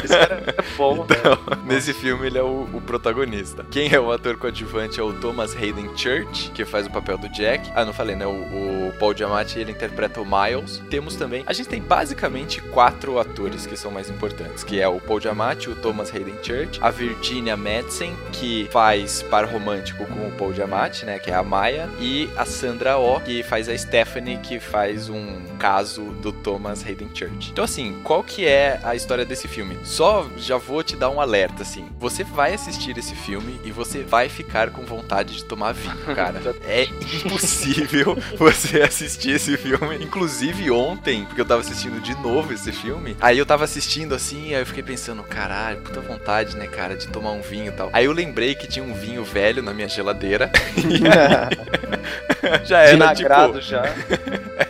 [0.05, 3.65] Esse cara é bom, Então, nesse filme ele é o, o protagonista.
[3.71, 7.29] Quem é o ator coadjuvante é o Thomas Hayden Church, que faz o papel do
[7.29, 7.71] Jack.
[7.75, 8.27] Ah, não falei, né?
[8.27, 10.83] O, o Paul Giamatti, ele interpreta o Miles.
[10.91, 11.45] Temos também...
[11.47, 15.71] A gente tem basicamente quatro atores que são mais importantes, que é o Paul Giamatti,
[15.71, 21.05] o Thomas Hayden Church, a Virginia Madsen, que faz par romântico com o Paul Giamatti,
[21.05, 21.19] né?
[21.19, 25.41] Que é a Maya, e a Sandra Oh, que faz a Stephanie, que faz um
[25.59, 27.51] caso do Thomas Hayden Church.
[27.51, 29.79] Então, assim, qual que é a história desse filme?
[29.85, 31.87] Só já vou te dar um alerta, assim.
[31.97, 36.41] Você vai assistir esse filme e você vai ficar com vontade de tomar vinho, cara.
[36.67, 36.89] é
[37.25, 40.03] impossível você assistir esse filme.
[40.03, 44.55] Inclusive ontem, porque eu tava assistindo de novo esse filme, aí eu tava assistindo assim,
[44.57, 47.91] aí eu fiquei pensando, caralho, puta vontade, né, cara, de tomar um vinho e tal.
[47.93, 50.51] Aí eu lembrei que tinha um vinho velho na minha geladeira.
[50.83, 53.83] E aí, já era Vinagrado tipo, já.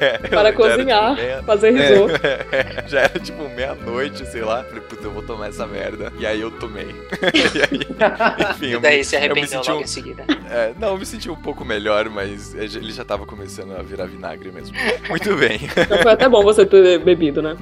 [0.01, 2.21] É, Para era, cozinhar, tipo, meia- fazer risoto.
[2.27, 4.63] É, já era tipo meia-noite, sei lá.
[4.65, 6.13] Falei, puta, eu vou tomar essa merda.
[6.19, 6.87] E aí eu tomei.
[7.35, 10.25] e aí, enfim, E eu daí se eu me arrependeu senti logo um- em seguida.
[10.51, 14.07] é, não, eu me senti um pouco melhor, mas ele já tava começando a virar
[14.07, 14.77] vinagre mesmo.
[15.09, 15.61] Muito bem.
[15.77, 17.57] Então foi até bom você ter bebido, né?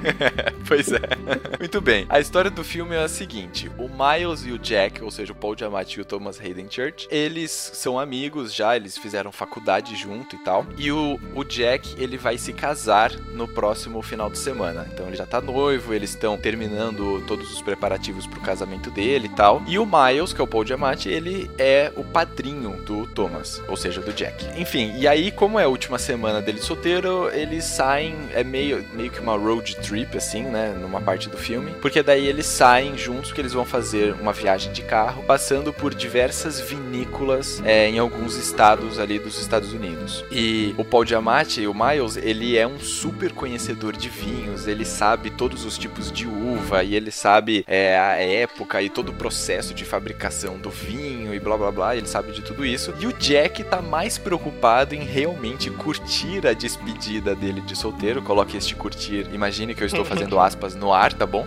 [0.67, 1.01] pois é.
[1.59, 2.07] Muito bem.
[2.09, 5.37] A história do filme é a seguinte: o Miles e o Jack, ou seja, o
[5.37, 10.37] Paul Giamatti e o Thomas Hayden Church, eles são amigos já, eles fizeram faculdade junto
[10.37, 10.67] e tal.
[10.77, 14.87] E o, o Jack, ele vai se casar no próximo final de semana.
[14.93, 15.58] Então ele já tá noivo,
[15.93, 19.63] eles estão terminando todos os preparativos pro casamento dele e tal.
[19.67, 23.77] E o Miles, que é o Paul Giamatti, ele é o padrinho do Thomas, ou
[23.77, 24.47] seja, do Jack.
[24.61, 29.11] Enfim, e aí, como é a última semana dele solteiro, eles saem, é meio, meio
[29.11, 30.75] que uma road trip, assim, né?
[30.81, 31.73] Numa parte do filme.
[31.81, 35.95] Porque daí eles saem juntos, que eles vão fazer uma viagem de carro, passando por
[35.95, 40.25] diversas vinícolas é, em alguns estados ali dos Estados Unidos.
[40.31, 45.31] E o Paul Giamatti, o Miles, ele é um super conhecedor de vinhos, ele sabe
[45.49, 49.73] todos os tipos de uva e ele sabe é, a época e todo o processo
[49.73, 52.93] de fabricação do vinho e blá blá blá, ele sabe de tudo isso.
[53.01, 58.21] E o Jack tá mais preocupado em realmente curtir a despedida dele de solteiro.
[58.21, 61.47] Coloque este curtir, imagine que eu estou fazendo aspas no ar, tá bom?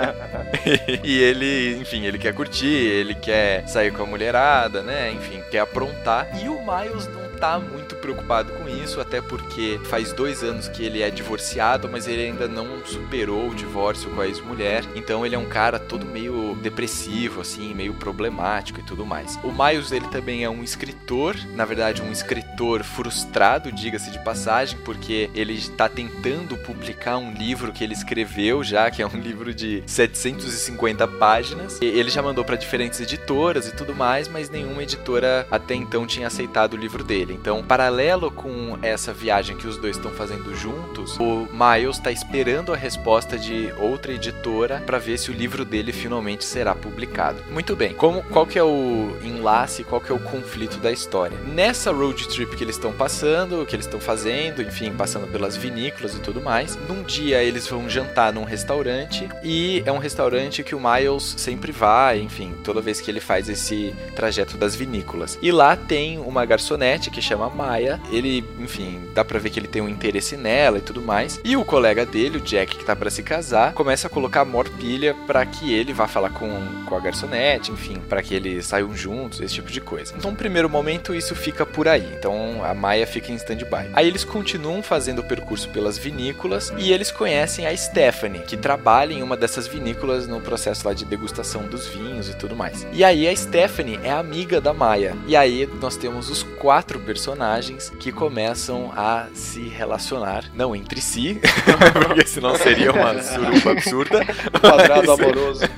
[1.02, 5.10] e ele, enfim, ele quer curtir, ele quer sair com a mulherada, né?
[5.10, 6.28] Enfim, quer aprontar.
[6.38, 10.84] E o Miles não tá muito preocupado com isso, até porque faz dois anos que
[10.84, 14.84] ele é divorciado, mas ele ainda não superou o divórcio com a ex-mulher.
[14.94, 19.38] Então ele é um cara todo meio depressivo, assim, meio problemático e tudo mais.
[19.42, 24.78] O Miles, ele também é um escritor, na verdade, um escritor frustrado, diga-se de passagem,
[24.84, 29.54] porque ele está tentando publicar um livro que ele escreveu já, que é um livro
[29.54, 31.80] de 750 páginas.
[31.80, 36.26] Ele já mandou para diferentes editoras e tudo mais, mas nenhuma editora até então tinha
[36.26, 37.29] aceitado o livro dele.
[37.32, 42.72] Então, paralelo com essa viagem que os dois estão fazendo juntos, o Miles está esperando
[42.72, 47.42] a resposta de outra editora para ver se o livro dele finalmente será publicado.
[47.50, 47.94] Muito bem.
[47.94, 51.38] Como qual que é o enlace, qual que é o conflito da história?
[51.38, 56.14] Nessa road trip que eles estão passando, que eles estão fazendo, enfim, passando pelas vinícolas
[56.14, 60.74] e tudo mais, num dia eles vão jantar num restaurante e é um restaurante que
[60.74, 65.38] o Miles sempre vai, enfim, toda vez que ele faz esse trajeto das vinícolas.
[65.40, 68.00] E lá tem uma garçonete que chama Maya.
[68.10, 71.40] Ele, enfim, dá pra ver que ele tem um interesse nela e tudo mais.
[71.44, 75.14] E o colega dele, o Jack, que tá para se casar, começa a colocar morpilha
[75.26, 76.50] para que ele vá falar com,
[76.86, 80.14] com a garçonete, enfim, para que eles saiam juntos, esse tipo de coisa.
[80.16, 82.08] Então, no primeiro momento, isso fica por aí.
[82.18, 83.90] Então, a Maya fica em stand-by.
[83.92, 89.12] Aí eles continuam fazendo o percurso pelas vinícolas e eles conhecem a Stephanie, que trabalha
[89.12, 92.86] em uma dessas vinícolas no processo lá de degustação dos vinhos e tudo mais.
[92.92, 95.16] E aí a Stephanie é amiga da Maya.
[95.26, 101.40] E aí nós temos os quatro personagens que começam a se relacionar, não entre si,
[102.06, 104.20] porque senão não seria uma suruba absurda.
[104.60, 105.60] Quadrado mas- amoroso.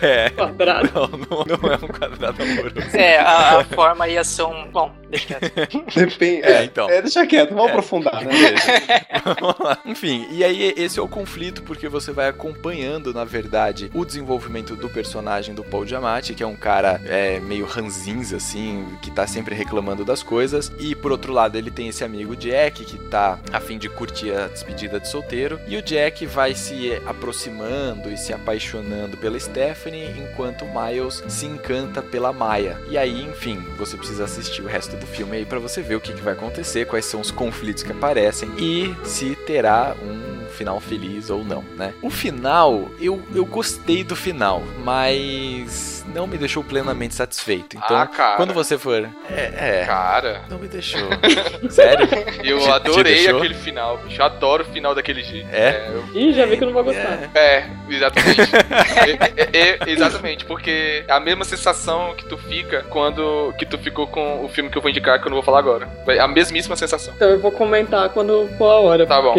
[0.00, 0.30] É.
[0.30, 0.90] Quadrado.
[0.94, 2.96] Não, não, não é um quadrado amoroso.
[2.96, 4.70] É, a, a forma ia ser um.
[4.70, 5.84] Bom, deixa quieto.
[5.94, 6.42] Depende.
[6.42, 6.88] É, É, então.
[6.90, 7.70] É, deixa quieto, vamos É.
[7.70, 8.32] aprofundar, né?
[9.40, 9.78] Vamos lá.
[9.84, 14.76] Enfim, e aí esse é o conflito porque você vai acompanhando, na verdade, o desenvolvimento
[14.76, 19.26] do personagem do Paul Giamatti, que é um cara é, meio ranzinza, assim, que tá
[19.26, 20.70] sempre reclamando das coisas.
[20.78, 24.32] E por outro lado, ele tem esse amigo Jack, que tá a fim de curtir
[24.32, 25.58] a despedida de solteiro.
[25.66, 31.46] E o Jack vai se aproximando e se apaixonando pela Stephanie, enquanto o Miles se
[31.46, 32.80] encanta pela Maya.
[32.88, 36.00] E aí, enfim, você precisa assistir o resto do filme aí pra você ver o
[36.00, 40.25] que, que vai acontecer, quais são os conflitos que aparecem e se terá um
[40.56, 41.92] final feliz ou não, né?
[42.02, 47.76] O final, eu, eu gostei do final, mas não me deixou plenamente satisfeito.
[47.76, 48.36] Então, Ah, cara.
[48.36, 49.08] quando você for.
[49.30, 49.84] É, é.
[49.86, 50.42] Cara.
[50.48, 51.08] Não me deixou.
[51.68, 52.08] Sério?
[52.42, 53.38] Eu Te- te adorei deixou?
[53.38, 54.20] aquele final, bicho.
[54.20, 55.48] Eu adoro o final daquele jeito.
[55.52, 55.88] É?
[55.92, 57.30] eu- Ih, já vi que eu não vou gostar.
[57.34, 58.36] É, exatamente.
[58.96, 63.76] É, é, é, exatamente, porque é a mesma sensação que tu fica quando que tu
[63.78, 65.88] ficou com o filme que eu vou indicar, que eu não vou falar agora.
[66.08, 67.12] É a mesmíssima sensação.
[67.14, 69.06] Então eu vou comentar quando for a hora.
[69.06, 69.34] Tá bom.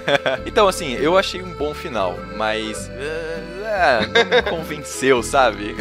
[0.46, 2.90] então, assim, eu achei um bom final, mas.
[3.64, 5.74] ah, não me convenceu, sabe?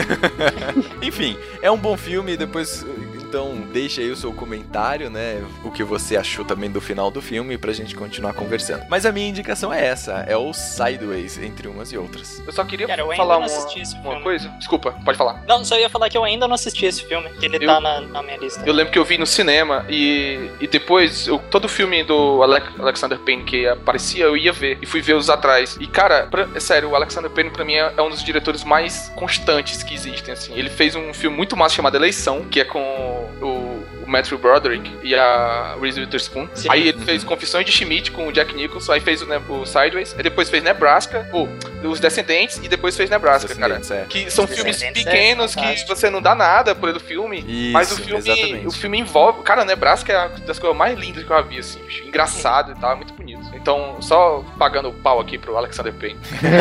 [1.01, 2.85] Enfim, é um bom filme, depois.
[3.27, 5.43] Então, deixa aí o seu comentário, né?
[5.63, 8.85] O que você achou também do final do filme pra gente continuar conversando.
[8.89, 12.41] Mas a minha indicação é essa: é o Sideways, entre umas e outras.
[12.45, 14.49] Eu só queria Cara, eu ainda falar não uma, uma coisa.
[14.59, 15.43] Desculpa, pode falar.
[15.47, 17.79] Não, só ia falar que eu ainda não assisti esse filme, que ele Eu- tá
[17.79, 18.61] na, na minha lista.
[18.65, 22.79] Eu lembro que eu vi no cinema e, e depois, eu, todo filme do Alec-
[22.79, 24.77] Alexander Payne que aparecia, eu ia ver.
[24.81, 25.77] E fui ver os atrás.
[25.79, 28.63] E, cara, pra- é sério, o Alexander Payne pra mim é, é um dos diretores
[28.63, 30.53] mais constantes que existem, assim.
[30.55, 33.74] Ele fez um filme muito massa chamado Eleição, que é com o,
[34.05, 36.47] o Matthew Broderick e a Reese Witherspoon.
[36.53, 36.67] Sim.
[36.71, 39.65] Aí ele fez Confissões de Schmidt com o Jack Nicholson, aí fez o, Ne- o
[39.65, 41.49] Sideways, aí depois fez Nebraska, ou
[41.83, 43.81] Os Descendentes, e depois fez Nebraska, cara.
[43.89, 44.05] É.
[44.09, 45.95] Que são filmes é pequenos que fantástico.
[45.95, 47.39] você não dá nada por ele filme.
[47.47, 48.67] Isso, Mas o filme, exatamente.
[48.67, 49.41] o filme envolve.
[49.43, 52.03] Cara, Nebraska é uma das coisas mais lindas que eu já vi, assim, bicho.
[52.07, 53.41] Engraçado e tal, é muito bonito.
[53.53, 56.19] Então, só pagando o pau aqui pro Alexander Payne.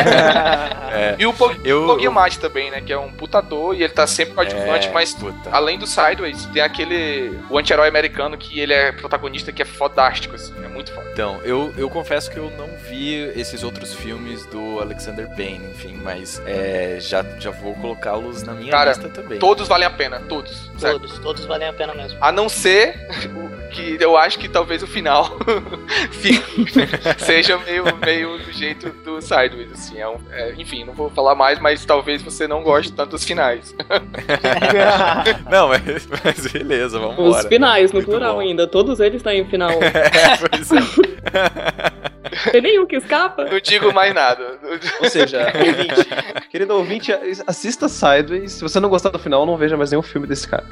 [0.94, 1.16] É.
[1.18, 1.98] E o Pog Eu-
[2.40, 2.80] também, né?
[2.80, 5.50] Que é um putador e ele tá sempre coadjuvante, É, mas puta.
[5.50, 7.34] além do Sideways, tem aquele.
[7.51, 10.53] O anti-herói americano que ele é protagonista que é fodástico, assim.
[10.64, 11.09] É muito foda.
[11.12, 15.99] Então, eu, eu confesso que eu não vi esses outros filmes do Alexander Payne, enfim,
[16.03, 19.38] mas é, já, já vou colocá-los na minha Cara, lista também.
[19.38, 20.70] Todos valem a pena, todos.
[20.77, 20.99] Sério.
[20.99, 22.18] Todos, todos valem a pena mesmo.
[22.20, 23.07] A não ser
[23.70, 25.37] que eu acho que talvez o final
[27.18, 29.99] seja meio, meio do jeito do Sideways, assim.
[30.01, 33.25] É um- é, enfim, não vou falar mais, mas talvez você não goste tanto dos
[33.25, 33.75] finais.
[35.51, 38.40] Não, mas, mas beleza, vamos Os finais, no Muito plural bom.
[38.40, 38.66] ainda.
[38.66, 39.70] Todos eles têm em final.
[39.84, 42.04] É, pois é.
[42.50, 43.44] Tem nenhum que escapa?
[43.44, 44.58] Não digo mais nada.
[45.00, 47.12] Ou seja, ouvinte, querido ouvinte,
[47.46, 48.52] assista Sideways.
[48.52, 50.64] Se você não gostar do final, não veja mais nenhum filme desse cara.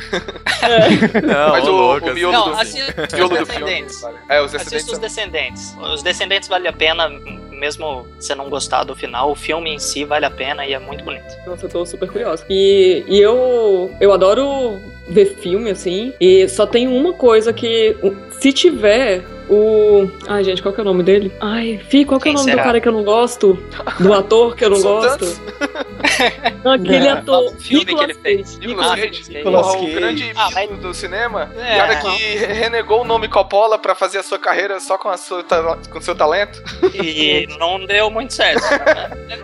[1.22, 3.64] Não, Mas o, louco, o miolo Não, do, assista os miolo do filme.
[3.64, 4.02] Descendentes.
[4.28, 4.66] É, os descendentes.
[4.72, 5.76] Assista os Descendentes.
[5.80, 7.08] Os Descendentes vale a pena,
[7.50, 10.78] mesmo você não gostar do final, o filme em si vale a pena e é
[10.78, 11.24] muito bonito.
[11.46, 12.44] Nossa, eu tô super curiosa.
[12.48, 17.96] E, e eu, eu adoro ver filme, assim, e só tem uma coisa que,
[18.30, 20.08] se tiver o...
[20.26, 21.32] Ai, gente, qual que é o nome dele?
[21.40, 22.62] Ai, Fih, qual que é o nome será?
[22.62, 23.58] do cara que eu não gosto?
[24.00, 25.26] Do ator que eu não gosto?
[25.72, 26.64] Tantos.
[26.64, 27.18] Aquele Não.
[27.18, 27.44] ator.
[27.54, 28.54] O filme que Nicolas ele fez.
[28.56, 28.66] Cage.
[28.66, 29.08] Nicolas Ah, Cage.
[29.08, 29.34] Cage.
[29.34, 29.94] Nicolas Porra, o Cage.
[29.94, 31.50] grande Ah, ídolo do cinema.
[31.58, 31.76] É.
[31.76, 35.44] cara que renegou o nome Coppola pra fazer a sua carreira só com, a sua,
[35.90, 36.62] com seu talento.
[36.94, 38.62] E não deu muito certo.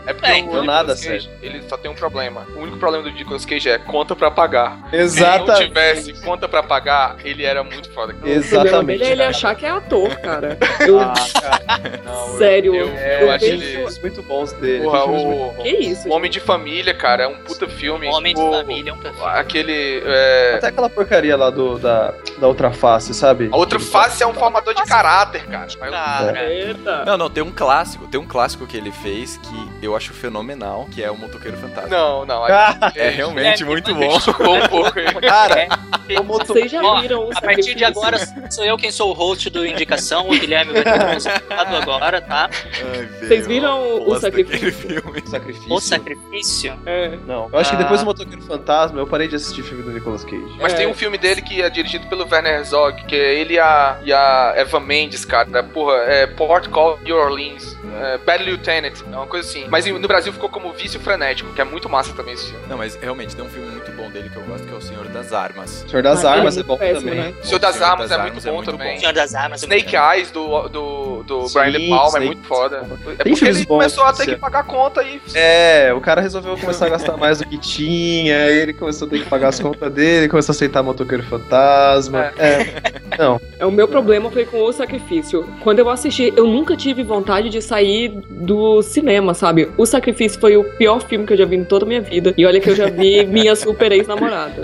[0.07, 2.47] É porque o deu Nicolas nada Cage, ele só tem um problema.
[2.57, 4.79] O único problema do Nicolas Cage é conta pra pagar.
[4.91, 8.15] Se Exata- não tivesse conta pra pagar, ele era muito foda.
[8.23, 9.03] O Exatamente.
[9.03, 10.59] é ele achar que é ator, cara.
[10.87, 12.01] Eu, Ah, cara.
[12.05, 12.95] Não, eu- sério, Eu, eu,
[13.27, 13.77] eu acho vejo- ele.
[13.77, 14.85] Filmes muito bons dele.
[14.85, 15.55] Porra, o-.
[15.63, 16.09] Que isso?
[16.09, 18.07] O Homem de Família, cara, é um puta filme.
[18.09, 19.25] Homem de O- Família é um perfil.
[19.25, 20.03] Aquele.
[20.05, 23.49] é, Até aquela porcaria lá do, da, da outra face, sabe?
[23.53, 25.69] A outra face é um formador de caráter, cara.
[25.79, 27.05] Cara, Eita.
[27.05, 30.87] Não, não, tem um clássico, tem um clássico que ele fez que eu acho fenomenal,
[30.91, 31.89] que é o Motoqueiro Fantasma.
[31.89, 32.45] Não, não.
[32.45, 34.17] Ah, É realmente É, muito é, bom.
[34.17, 34.93] Um pouco.
[35.23, 35.69] Cara,
[36.09, 36.47] É, o moto...
[36.49, 38.19] Vocês já viram o a partir de agora
[38.51, 41.53] sou eu quem sou o host do Indicação, o Guilherme vai ter
[41.83, 42.51] agora, tá?
[42.53, 44.73] Ai, Vocês viram o sacrifício?
[44.73, 45.23] filme.
[45.27, 45.69] sacrifício.
[46.09, 46.79] Sacrifício.
[46.87, 47.19] É.
[47.27, 47.81] Não, eu acho que Ah.
[47.81, 50.57] depois do Motoqueiro Fantasma eu parei de assistir filme do Nicolas Cage.
[50.61, 50.77] Mas É.
[50.77, 53.99] tem um filme dele que é dirigido pelo Werner Herzog, que é ele e a,
[54.05, 55.63] e a Eva Mendes, cara.
[55.63, 57.77] Porra, é Port Call New Orleans.
[58.01, 59.67] É, Bad Lieutenant, é uma coisa assim.
[59.69, 62.65] Mas no Brasil ficou como Vício Frenético, que é muito massa também esse filme.
[62.69, 64.81] Não, mas realmente tem um filme muito bom dele que eu gosto, que é o
[64.81, 65.85] Senhor das Armas.
[65.89, 67.15] Senhor das Ah, Armas é é bom péssimo, também.
[67.17, 67.35] né?
[67.43, 68.99] O Senhor das Senhor Armas das é Armas muito bom também.
[68.99, 69.63] Senhor das Armas.
[69.63, 72.77] é Snake muito Eyes do, do, do Sim, Brian De Palma é Snake- muito foda.
[72.79, 75.21] É Tem porque ele bons começou a ter que pagar conta e.
[75.35, 79.11] É, o cara resolveu começar a gastar mais do que tinha, aí ele começou a
[79.11, 82.33] ter que pagar as contas dele, começou a aceitar motoqueiro fantasma.
[82.39, 82.99] É.
[83.19, 83.41] Não.
[83.59, 85.47] É, O meu problema foi com o sacrifício.
[85.61, 89.69] Quando eu assisti, eu nunca tive vontade de sair do cinema, sabe?
[89.77, 92.33] O sacrifício foi o pior filme que eu já vi em toda a minha vida.
[92.37, 94.63] E olha que eu já vi minha super ex-namorada.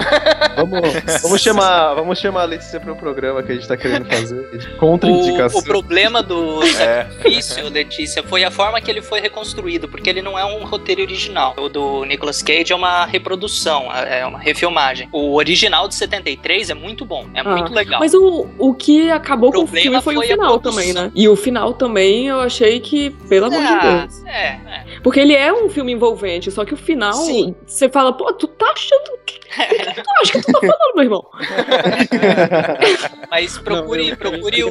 [0.57, 4.05] Vamos, vamos chamar, vamos chamar a Letícia para um programa que a gente tá querendo
[4.07, 5.61] fazer de O, contra-indicação.
[5.61, 7.05] o problema do É.
[7.05, 11.03] sacrifício, Letícia, foi a forma que ele foi reconstruído, porque ele não é um roteiro
[11.03, 11.55] original.
[11.59, 15.09] O do Nicolas Cage é uma reprodução, é uma refilmagem.
[15.13, 17.99] O original de 73 é muito bom, é Ah, muito legal.
[18.01, 21.11] Mas o, o que acabou com o filme foi, foi o final também, né?
[21.15, 24.25] E o final também eu achei que, pelo amor de Ah, Deus.
[24.27, 24.85] é, é.
[25.03, 27.55] Porque ele é um filme envolvente, só que o final, Sim.
[27.67, 29.15] você fala, pô, tu tá achando.
[29.15, 31.25] O que, que tu acha que tu tá falando, meu irmão?
[33.31, 34.71] Mas procure, eu procure o,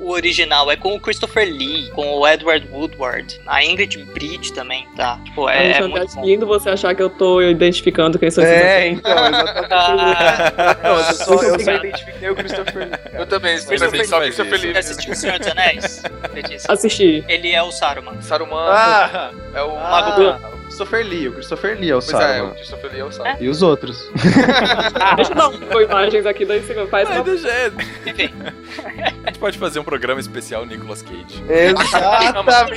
[0.00, 0.70] o original.
[0.70, 3.40] É com o Christopher Lee, com o Edward Woodward.
[3.46, 5.18] A Ingrid Bridge também, tá?
[5.24, 6.24] Tipo, é, é muito bom.
[6.24, 9.72] lindo você achar que eu tô identificando quem são esses É, então, exatamente.
[9.72, 13.00] Ah, Não, eu só, eu só identifiquei o Christopher Cara.
[13.14, 14.72] Eu também, Christopher também só faz Lee.
[14.72, 16.02] Você assistiu O Senhor dos Anéis?
[16.68, 17.24] Assisti.
[17.28, 18.20] Ele é o Saruman.
[18.20, 20.63] Saruman Ah, é o ah, Mago Branco.
[20.74, 22.50] Christopher Lee, o Christopher Lee é o Pois é, Saruman.
[22.50, 23.36] o Christopher Lee é o Saruman.
[23.38, 24.10] E os outros?
[25.14, 27.24] Deixa eu dar um imagens aqui, daí você faz Ai, uma...
[27.24, 27.70] deixa- é,
[28.04, 28.34] Enfim,
[29.24, 31.44] A gente pode fazer um programa especial Nicolas Cage.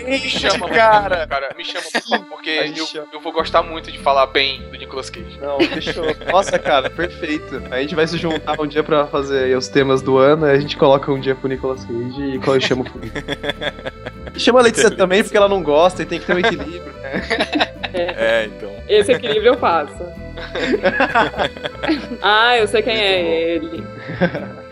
[0.06, 1.26] Me chama, cara.
[1.26, 1.56] cara.
[1.58, 3.08] Me chama, por favor, porque eu, chama.
[3.12, 5.40] eu vou gostar muito de falar bem do Nicolas Cage.
[5.42, 6.06] Não, fechou.
[6.32, 7.64] Nossa, cara, perfeito.
[7.72, 10.56] A gente vai se juntar um dia pra fazer aí os temas do ano, aí
[10.56, 13.00] a gente coloca um dia pro Nicolas Cage e qual eu chamo pro
[14.40, 17.22] chama a Letícia também, porque ela não gosta e tem que ter um equilíbrio, né?
[17.94, 18.70] É, então.
[18.88, 19.96] Esse equilíbrio eu faço.
[22.22, 23.22] ah, eu sei quem é
[23.56, 23.84] ele.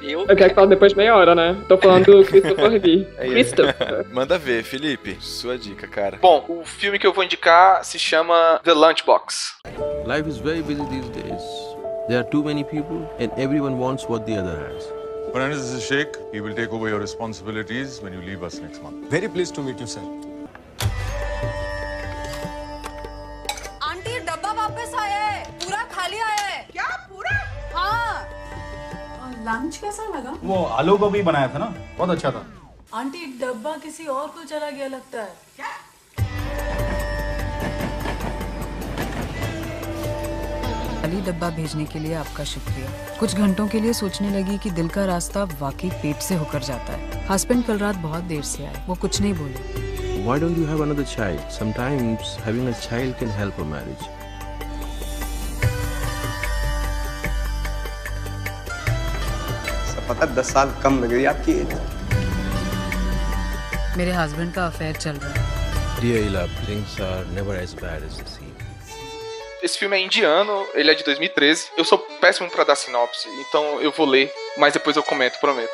[0.04, 0.26] eu.
[0.28, 1.56] Eu quero que fale depois de meia hora, né?
[1.68, 3.08] Tô falando do Christopher Lee.
[3.18, 3.28] É.
[3.28, 4.06] Christopher.
[4.12, 5.18] Manda ver, Felipe.
[5.20, 6.18] Sua dica, cara.
[6.22, 9.56] Bom, o filme que eu vou indicar se chama The Lunchbox.
[10.06, 11.42] Life is very busy these days.
[12.08, 15.05] There are too many people, and everyone wants what the other has.
[15.34, 16.16] My name is Sheikh.
[16.32, 19.10] He will take over your responsibilities when you leave us next month.
[19.10, 20.04] Very pleased to meet you, sir.
[23.90, 27.36] Aunty डब्बा वापस आया है पूरा खाली आया है क्या पूरा
[27.76, 32.46] हाँ लंच कैसा लगा वो आलू गोभी बनाया था ना बहुत अच्छा था
[33.02, 35.72] आंटी डब्बा किसी और को चला गया लगता है क्या
[41.06, 44.88] खाली डब्बा भेजने के लिए आपका शुक्रिया कुछ घंटों के लिए सोचने लगी कि दिल
[44.96, 48.84] का रास्ता वाकई पेट से होकर जाता है हस्बैंड कल रात बहुत देर से आए
[48.88, 49.84] वो कुछ नहीं बोले
[50.28, 51.44] Why don't you have another child?
[51.58, 54.08] Sometimes having a child can help a marriage.
[60.10, 61.78] पता दस साल कम लग रही आपकी एज
[63.98, 65.54] मेरे हस्बैंड का अफेयर चल रहा है
[66.02, 68.55] Dear love, things are never as bad as they seem.
[69.66, 71.70] Esse filme é indiano, ele é de 2013.
[71.76, 75.74] Eu sou péssimo pra dar sinopse, então eu vou ler, mas depois eu comento, prometo.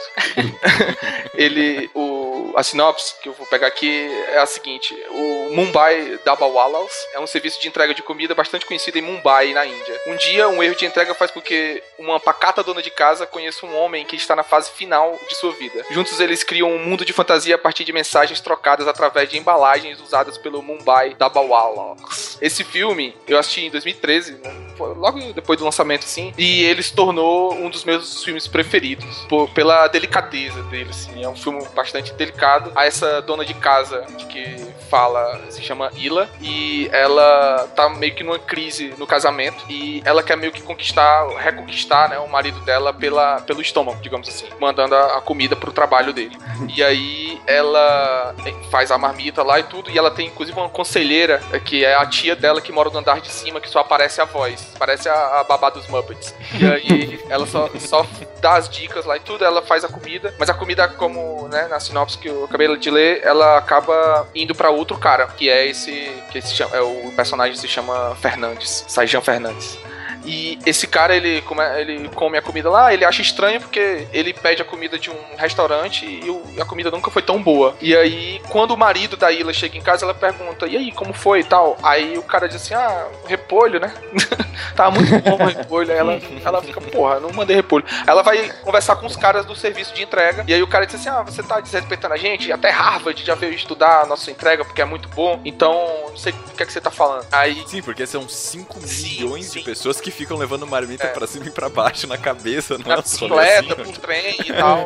[1.36, 2.21] ele, o,
[2.56, 7.28] a sinopse que eu vou pegar aqui é a seguinte: o Mumbai Dabawalas é um
[7.28, 10.02] serviço de entrega de comida bastante conhecido em Mumbai, na Índia.
[10.08, 13.66] Um dia, um erro de entrega faz com que uma pacata dona de casa conheça
[13.66, 15.86] um homem que está na fase final de sua vida.
[15.92, 20.00] Juntos eles criam um mundo de fantasia a partir de mensagens trocadas através de embalagens
[20.00, 22.38] usadas pelo Mumbai Dabawalas.
[22.42, 24.71] Esse filme eu assisti em 2013, né?
[24.88, 29.50] Logo depois do lançamento, assim, e ele se tornou um dos meus filmes preferidos, por,
[29.50, 31.24] pela delicadeza dele, assim.
[31.24, 32.72] É um filme bastante delicado.
[32.76, 38.24] A essa dona de casa que fala, se chama Ila, e ela tá meio que
[38.24, 42.94] numa crise no casamento, e ela quer meio que conquistar, reconquistar, né, o marido dela
[42.94, 46.38] pela, pelo estômago, digamos assim, mandando a, a comida pro trabalho dele.
[46.76, 48.36] E aí ela
[48.70, 51.96] faz a marmita lá e tudo, e ela tem inclusive uma conselheira, eh, que é
[51.96, 54.71] a tia dela que mora no andar de cima, que só aparece a voz.
[54.78, 56.34] Parece a, a babá dos Muppets.
[56.60, 58.06] E aí ela só, só
[58.42, 61.68] dá as dicas lá e tudo, ela faz a comida, mas a comida, como né,
[61.68, 65.68] na sinopse que eu acabei de ler, ela acaba indo pra outro cara, que é
[65.68, 65.92] esse.
[66.32, 69.78] que se chama, é, o personagem se chama Fernandes, Sajan Fernandes.
[70.26, 74.34] E esse cara, ele come, ele come a comida lá, ele acha estranho porque ele
[74.34, 77.76] pede a comida de um restaurante e a comida nunca foi tão boa.
[77.82, 81.14] E aí, quando o marido da Ila chega em casa, ela pergunta: E aí, como
[81.14, 81.78] foi e tal?
[81.82, 83.94] Aí o cara diz assim: Ah, repolho, né?
[84.76, 85.92] Tava muito bom o repolho.
[85.92, 87.86] Aí ela, ela fica: Porra, não mandei repolho.
[88.06, 90.44] Ela vai conversar com os caras do serviço de entrega.
[90.48, 92.52] E aí o cara diz assim: Ah, você tá desrespeitando a gente?
[92.52, 95.42] Até Harvard já veio estudar a nossa entrega porque é muito bom.
[95.44, 95.74] Então,
[96.10, 97.26] não sei o que é que você tá falando.
[97.32, 97.64] Aí.
[97.68, 101.52] Sim, porque são 5 milhões de pessoas que que ficam levando marmita pra cima e
[101.52, 104.86] pra baixo na cabeça, na não bicicleta, pro trem e tal.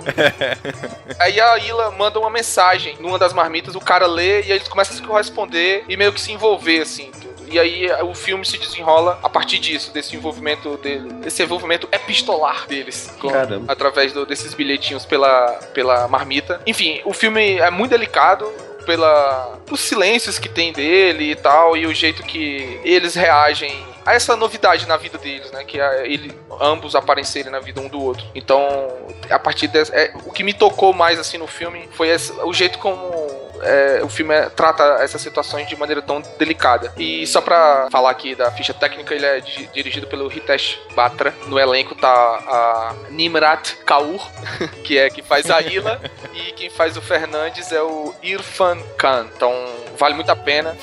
[1.19, 4.67] Aí a Ila manda uma mensagem numa das marmitas, o cara lê e aí eles
[4.67, 7.35] começam a se corresponder e meio que se envolver, assim, tudo.
[7.47, 12.65] E aí o filme se desenrola a partir disso, desse envolvimento dele, desse envolvimento epistolar
[12.67, 13.13] deles.
[13.19, 13.71] com- Caramba.
[13.71, 16.59] através do- desses bilhetinhos pela, pela marmita.
[16.65, 18.51] Enfim, o filme é muito delicado.
[18.85, 24.13] Pela, os silêncios que tem dele e tal, e o jeito que eles reagem a
[24.13, 25.63] essa novidade na vida deles, né?
[25.63, 26.31] Que é ele,
[26.61, 28.23] ambos aparecerem na vida um do outro.
[28.35, 28.87] Então,
[29.29, 29.93] a partir dessa.
[29.95, 32.09] é, o que me tocou mais assim no filme foi
[32.43, 33.24] o jeito como
[33.61, 36.93] é, o filme é- trata essas situações de maneira tão delicada.
[36.97, 41.33] E só pra falar aqui da ficha técnica, ele é di- dirigido pelo Hitesh Batra.
[41.47, 44.21] No elenco tá a Nimrat Kaur,
[44.83, 45.99] que é que faz a Ila,
[46.33, 49.27] e quem faz o Fernandes é o Irfan Khan.
[49.35, 49.53] Então,
[49.97, 50.75] vale muito a pena.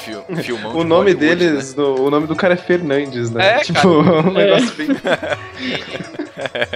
[0.43, 3.57] filmão O nome deles, do- o nome do cara é Fernandes, né?
[3.57, 4.17] É, tipo, cara.
[4.29, 4.89] um negócio bem.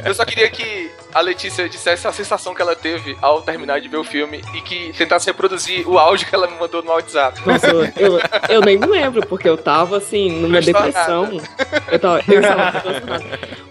[0.05, 3.89] Eu só queria que a Letícia dissesse a sensação que ela teve ao terminar de
[3.89, 7.41] ver o filme e que tentasse reproduzir o áudio que ela me mandou no WhatsApp.
[7.47, 11.41] Nossa, eu, eu nem me lembro, porque eu tava assim, numa depressão.
[11.91, 13.25] Eu tava, eu estava transtornada.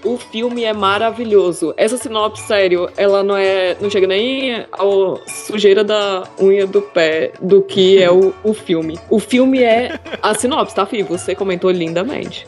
[0.05, 1.73] O filme é maravilhoso.
[1.75, 3.75] Essa sinopse, sério, ela não é.
[3.81, 8.99] não chega nem ao sujeira da unha do pé do que é o, o filme.
[9.09, 11.01] O filme é a sinopse, tá, Fih?
[11.01, 12.45] Você comentou lindamente.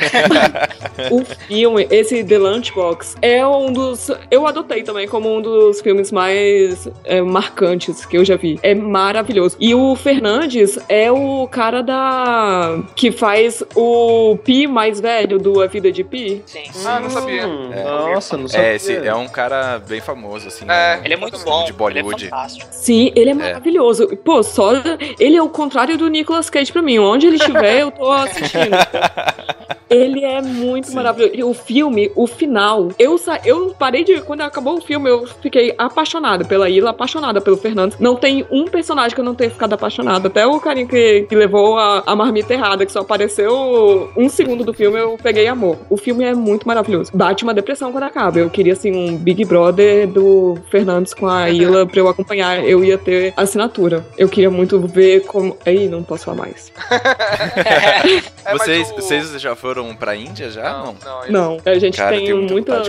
[1.10, 4.10] o filme, esse The Lunchbox, é um dos.
[4.30, 8.58] Eu adotei também como um dos filmes mais é, marcantes que eu já vi.
[8.62, 9.56] É maravilhoso.
[9.60, 12.82] E o Fernandes é o cara da.
[12.96, 16.42] que faz o Pi mais velho do A Vida de Pi.
[16.46, 16.64] Sim.
[16.84, 17.46] Ah, não sabia.
[17.46, 18.68] Nossa, não sabia.
[18.68, 20.64] É, esse é um cara bem famoso, assim.
[20.64, 21.00] É, né?
[21.04, 21.64] Ele é muito bom.
[21.64, 22.24] De Bollywood.
[22.24, 22.68] Ele é fantástico.
[22.72, 24.08] Sim, ele é maravilhoso.
[24.18, 24.72] Pô, só.
[25.18, 26.98] Ele é o contrário do Nicolas Cage pra mim.
[26.98, 28.76] Onde ele estiver, eu tô assistindo.
[29.90, 31.34] Ele é muito maravilhoso.
[31.34, 33.40] E o filme, o final, eu sa...
[33.44, 34.20] eu parei de.
[34.20, 37.96] Quando acabou o filme, eu fiquei apaixonada pela Ila, apaixonada pelo Fernando.
[37.98, 40.28] Não tem um personagem que eu não tenha ficado apaixonada.
[40.28, 44.62] Até o carinha que, que levou a, a marmita errada, que só apareceu um segundo
[44.62, 45.76] do filme, eu peguei amor.
[45.90, 47.10] O filme é muito maravilhoso.
[47.12, 48.38] Bate uma depressão quando acaba.
[48.38, 52.64] Eu queria, assim, um Big Brother do Fernandes com a Ila pra eu acompanhar.
[52.64, 54.06] Eu ia ter assinatura.
[54.16, 55.56] Eu queria muito ver como.
[55.66, 56.72] Aí, não posso falar mais.
[58.52, 60.70] vocês, vocês já foram pra Índia já?
[60.72, 60.96] Não.
[61.28, 62.82] Não, a gente Cara, tem muita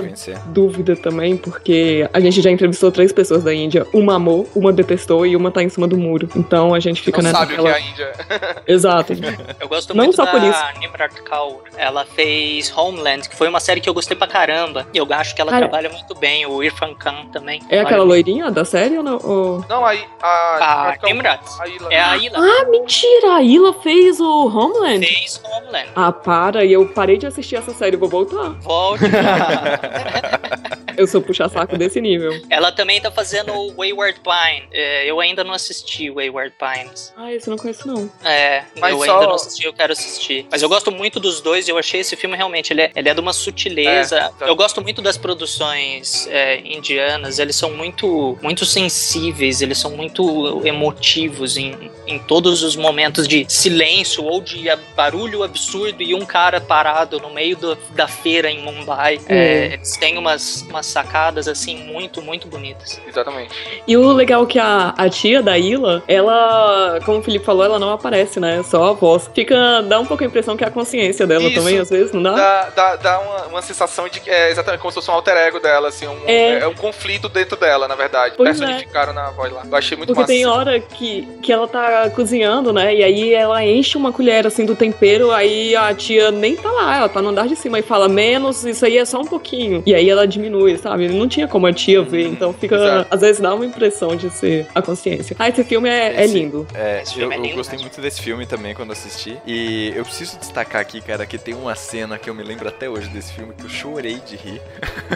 [0.48, 3.86] dúvida também, porque a gente já entrevistou três pessoas da Índia.
[3.94, 6.30] Uma amou, uma detestou e uma tá em cima do muro.
[6.36, 7.40] Então a gente fica Não nessa.
[7.46, 8.12] sabe o que é a Índia.
[8.68, 9.14] Exato.
[9.60, 10.60] Eu gosto Não muito só da por isso.
[10.80, 11.62] Nimrat Kaur.
[11.78, 14.86] Ela fez Homeland, que foi uma série que eu gostei pra caramba.
[14.94, 16.46] E eu acho que ela Cara- trabalha muito bem.
[16.46, 17.62] O Irfan Khan também.
[17.70, 19.20] É aquela loirinha da série ou não?
[19.24, 20.96] Ou- Não, aí a.
[21.02, 21.42] A Nimrat.
[21.90, 22.38] É a Ila.
[22.40, 23.36] Ah, mentira!
[23.36, 25.06] A Ila fez o Homeland?
[25.06, 25.90] Fez Homeland.
[25.96, 28.52] Ah, para, e eu parei de assistir essa série, vou voltar.
[28.62, 29.06] Volte.
[30.98, 32.32] Eu sou puxa-saco desse nível.
[32.50, 34.68] Ela também tá fazendo o Wayward Pine.
[34.72, 37.14] É, eu ainda não assisti o Wayward Pines.
[37.18, 38.12] Ah, esse eu não conheço, não.
[38.24, 40.46] É, Mas eu só- ainda não assisti, eu quero assistir.
[40.52, 43.10] Mas eu gosto muito dos dois e eu achei esse filme realmente, ele é, ele
[43.10, 44.16] é de uma sutileza.
[44.18, 44.48] É, tá.
[44.48, 50.62] eu gosto muito das produções é, indianas, eles são muito, muito sensíveis, eles são muito
[50.66, 54.66] emotivos em, em todos os momentos de silêncio ou de
[54.96, 59.20] barulho absurdo e um cara parado no meio do- da feira em Mumbai.
[59.28, 59.42] É.
[59.42, 63.00] É, eles têm umas, umas sacadas assim muito, muito bonitas.
[63.08, 63.54] Exatamente.
[63.88, 67.64] E o legal é que a, a tia da Ila, ela, como o Felipe falou,
[67.64, 68.62] ela não aparece, né?
[68.64, 69.30] Só a voz.
[69.34, 71.56] Fica, dá um pouco a impressão que é a consciência dela Isso.
[71.56, 72.32] também, às vezes, não dá?
[72.32, 75.36] Dá, dá, dá uma, uma sensação de que é exatamente como se fosse um alter
[75.36, 76.60] ego dela, assim, um, É.
[76.60, 76.68] é.
[76.68, 78.36] um conflito dentro dela, na verdade.
[78.38, 78.66] Pois é.
[78.66, 79.64] Personificaram na voz lá.
[79.70, 80.34] Eu achei muito Porque massa.
[80.34, 82.94] tem hora que, que ela tá cozinhando, né?
[82.96, 86.98] E aí ela enche uma colher assim do tempero, aí a tia nem tá lá,
[86.98, 89.84] ela tá no andar de cima e fala menos, isso aí é só um pouquinho.
[89.86, 91.08] E aí ela diminui, sabe?
[91.10, 92.76] Não tinha como a tia ver, então fica.
[92.76, 93.08] exato.
[93.12, 95.36] Às vezes dá uma impressão de ser a consciência.
[95.40, 96.68] Ah, esse filme é, é Esse- lindo.
[96.74, 99.38] É, Esse eu, filme é eu lindo gostei muito desse filme também quando assisti.
[99.46, 102.90] E eu preciso destacar aqui, cara, que tem uma cena que eu me lembro até
[102.90, 104.62] hoje desse filme que eu chorei de rir.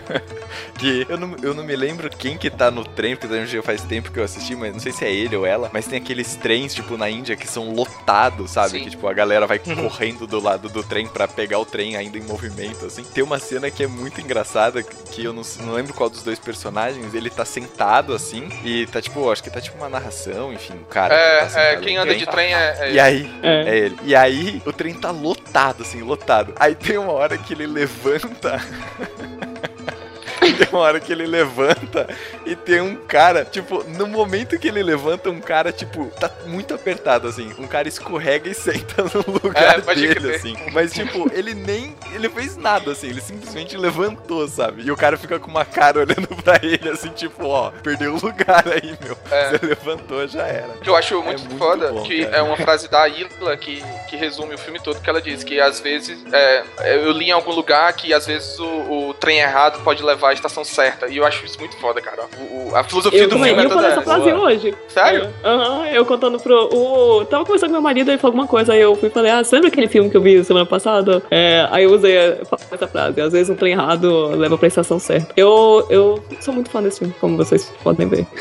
[0.77, 3.61] que eu não, eu não me lembro quem que tá no trem, porque também já
[3.61, 5.69] faz tempo que eu assisti, mas não sei se é ele ou ela.
[5.73, 8.71] Mas tem aqueles trens, tipo, na Índia que são lotados, sabe?
[8.71, 8.83] Sim.
[8.83, 12.17] Que, tipo, a galera vai correndo do lado do trem pra pegar o trem ainda
[12.17, 13.03] em movimento, assim.
[13.03, 16.39] Tem uma cena que é muito engraçada, que eu não, não lembro qual dos dois
[16.39, 20.73] personagens, ele tá sentado, assim, e tá, tipo, acho que tá, tipo, uma narração, enfim,
[20.73, 21.15] o cara.
[21.45, 22.77] que tá É, é, quem anda de trem é.
[22.79, 23.61] é e aí, É.
[23.69, 23.77] é.
[23.77, 23.97] ele.
[24.03, 26.53] E aí, o trem tá lotado, assim, lotado.
[26.59, 28.59] Aí tem uma hora que ele levanta.
[30.57, 32.07] tem uma hora que ele levanta
[32.45, 36.73] e tem um cara, tipo, no momento que ele levanta, um cara, tipo, tá muito
[36.73, 37.53] apertado, assim.
[37.57, 40.55] Um cara escorrega e senta no lugar É, dele, assim.
[40.71, 41.95] Mas, tipo, ele nem.
[42.13, 43.07] Ele fez nada, assim.
[43.09, 44.83] Ele simplesmente levantou, sabe?
[44.83, 48.19] E o cara fica com uma cara olhando pra ele, assim, tipo, ó, perdeu o
[48.19, 49.15] lugar aí, meu.
[49.15, 50.69] Você levantou, já era.
[50.81, 52.37] Que eu acho muito, muito foda, bom, que cara.
[52.37, 55.59] é uma frase da Isla que, que resume o filme todo, que ela diz que
[55.59, 56.63] às vezes, é,
[56.95, 60.33] eu li em algum lugar que às vezes o, o trem errado pode levar à
[60.45, 62.23] estação certa, e eu acho isso muito foda, cara.
[62.37, 64.37] O- o- a filosofia Eu do filme é eu toda falei essa frase essa.
[64.39, 64.75] hoje.
[64.87, 65.29] Sério?
[65.43, 66.69] Aham, eu contando pro.
[66.73, 68.73] O, tava conversando com meu marido e falou alguma coisa.
[68.73, 71.21] Aí eu fui e falei, ah, você lembra aquele filme que eu vi semana passada?
[71.31, 72.15] É, aí eu usei
[72.71, 73.21] essa frase.
[73.21, 75.33] Às vezes um trem errado leva pra estação certa.
[75.37, 78.25] Eu, eu sou muito fã desse filme, como vocês podem ver.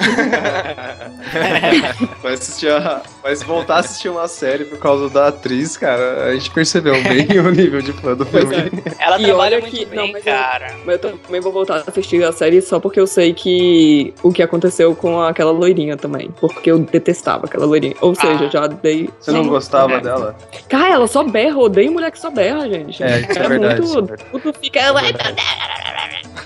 [2.23, 3.03] Vai assistir a...
[3.25, 7.27] Mas voltar a assistir uma série por causa da atriz, cara, a gente percebeu bem
[7.41, 8.71] o nível de fã do filme.
[8.99, 10.75] Ela E trabalha muito que- bem, não, mas eu- cara.
[10.85, 14.31] Mas eu também vou voltar a assistir a série só porque eu sei que o
[14.31, 16.29] que aconteceu com aquela loirinha também.
[16.39, 17.95] Porque eu detestava aquela loirinha.
[18.03, 19.09] Ou seja, já dei.
[19.19, 20.01] Você não gostava É.
[20.01, 20.37] dela?
[20.69, 23.03] Cara, ela só berra, odeio mulher que só berra, gente.
[23.03, 24.25] É, isso é verdade, isso é muito.
[24.33, 24.81] Tudo fica.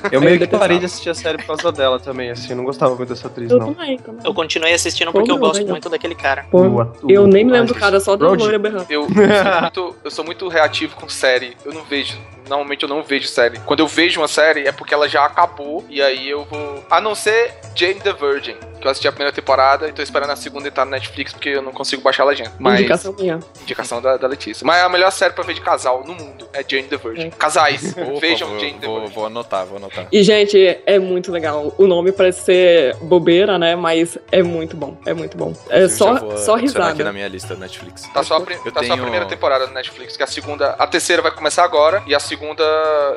[0.13, 2.65] Eu meio que parei de assistir a série por causa dela também, assim, eu não
[2.65, 3.73] gostava muito dessa atriz, Eu não.
[3.75, 4.21] também, também.
[4.25, 6.47] Eu continuei assistindo porque Pô, eu gosto muito daquele cara.
[6.51, 6.65] Pô,
[7.09, 8.43] eu nem me o- lembro do cara, só Brody?
[8.43, 8.87] loira berrando.
[8.89, 11.57] Eu, eu sou muito, eu sou muito reativo com série.
[11.65, 12.17] Eu não vejo.
[12.49, 13.59] Normalmente eu não vejo série.
[13.61, 15.85] Quando eu vejo uma série é porque ela já acabou.
[15.89, 16.85] E aí eu vou.
[16.91, 18.57] A não ser Jane the Virgin.
[18.81, 21.49] Que eu assisti a primeira temporada e tô esperando a segunda entrar no Netflix porque
[21.49, 22.53] eu não consigo baixar a legenda.
[22.61, 22.79] Mas.
[22.79, 23.41] Indicação minha.
[23.63, 24.65] Indicação da, da Letícia.
[24.65, 27.31] Mas a melhor série pra ver de casal no mundo é Jane the Virgin.
[27.31, 29.15] Casais, Opa, vejam vou, Jane the vou, Virgin.
[29.15, 30.07] vou anotar, vou anotar.
[30.13, 31.75] E, gente, é muito legal.
[31.77, 33.75] O nome parece ser bobeira, né?
[33.75, 34.97] Mas é muito bom.
[35.05, 35.53] É muito bom.
[35.71, 37.05] É só, só adicionar aqui risada.
[37.05, 38.03] na minha lista Netflix.
[38.15, 40.77] Tá só, a, tá só a tenho- primeira temporada no Netflix, que a segunda.
[40.79, 42.38] A terceira vai começar agora e a segunda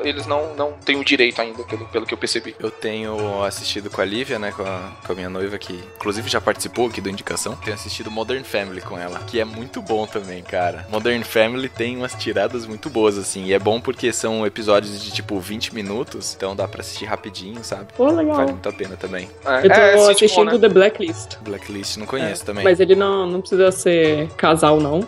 [0.04, 2.54] eles não, não têm o direito ainda, pelo, pelo que eu percebi.
[2.58, 6.28] Eu tenho assistido com a Lívia, né, com a, com a minha noiva, que inclusive
[6.28, 7.56] já participou aqui do Indicação.
[7.56, 10.86] Tenho assistido Modern Family com ela, que é muito bom também, cara.
[10.90, 15.12] Modern Family tem umas tiradas muito boas, assim, e é bom porque são episódios de
[15.12, 17.86] tipo 20 minutos, então dá pra assistir rapidinho, sabe?
[17.96, 18.36] Pô, legal.
[18.36, 19.28] Vale muito a pena também.
[19.62, 20.58] Eu tô é, assistindo né?
[20.58, 21.36] The Blacklist.
[21.40, 22.64] Blacklist não conheço também.
[22.64, 25.00] Mas ele não, não precisa ser casal, não.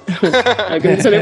[0.69, 1.21] Aqui não precisa nem.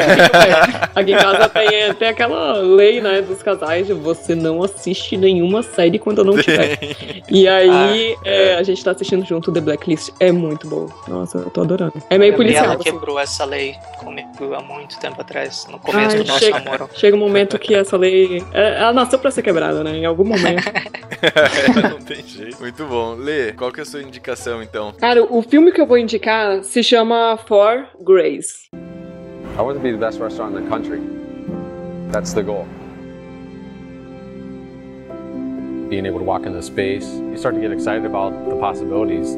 [0.95, 5.63] Aqui em casa tem, tem aquela lei, né, dos casais de você não assiste nenhuma
[5.63, 6.79] série quando eu não tiver.
[7.31, 10.11] E aí, é, a gente tá assistindo junto The Blacklist.
[10.19, 10.89] É muito bom.
[11.07, 11.93] Nossa, eu tô adorando.
[12.11, 12.65] É meio E policial.
[12.65, 12.83] ela assim.
[12.85, 16.91] quebrou essa lei comigo há muito tempo atrás, no começo Ai, do nosso chega, namoro.
[16.95, 18.43] chega um momento que essa lei.
[18.53, 19.97] é, Ela nasceu pra ser quebrada, né?
[19.99, 20.65] Em algum momento.
[21.91, 22.59] não tem jeito.
[22.61, 23.15] Muito bom.
[23.15, 24.93] Lê, qual que é a sua indicação então?
[24.99, 28.69] Cara, o filme que eu vou indicar se chama For Grace.
[29.57, 31.01] I want to be the best restaurant in the country.
[32.13, 32.65] That's the goal.
[35.89, 39.35] Being able to walk into the space, you start to get excited about the possibilities.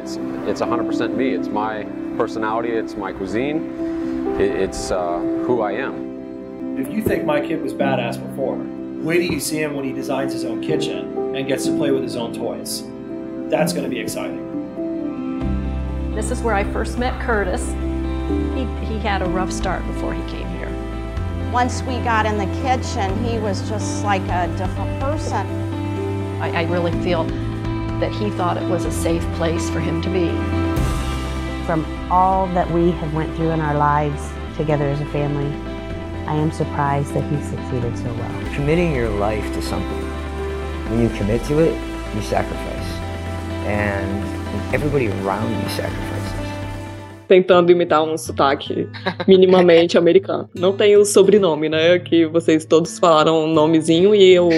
[0.00, 0.16] It's
[0.48, 1.34] it's 100% me.
[1.34, 1.84] It's my
[2.16, 2.70] personality.
[2.70, 4.36] It's my cuisine.
[4.40, 6.78] It, it's uh, who I am.
[6.78, 8.56] If you think my kid was badass before,
[9.04, 11.90] wait till you see him when he designs his own kitchen and gets to play
[11.90, 12.82] with his own toys.
[13.50, 14.40] That's going to be exciting.
[16.14, 17.62] This is where I first met Curtis.
[18.54, 20.51] He, he had a rough start before he came here.
[21.52, 25.46] Once we got in the kitchen, he was just like a different person.
[26.40, 27.24] I, I really feel
[28.00, 30.28] that he thought it was a safe place for him to be.
[31.66, 35.52] From all that we have went through in our lives together as a family,
[36.26, 38.54] I am surprised that he succeeded so well.
[38.54, 40.02] committing your life to something.
[40.88, 41.74] When you commit to it,
[42.14, 42.88] you sacrifice.
[43.66, 46.21] And everybody around you sacrifices.
[47.32, 48.86] Tentando imitar um sotaque
[49.26, 50.50] minimamente americano.
[50.54, 51.98] Não tem o sobrenome, né?
[51.98, 54.50] Que vocês todos falaram um nomezinho e eu.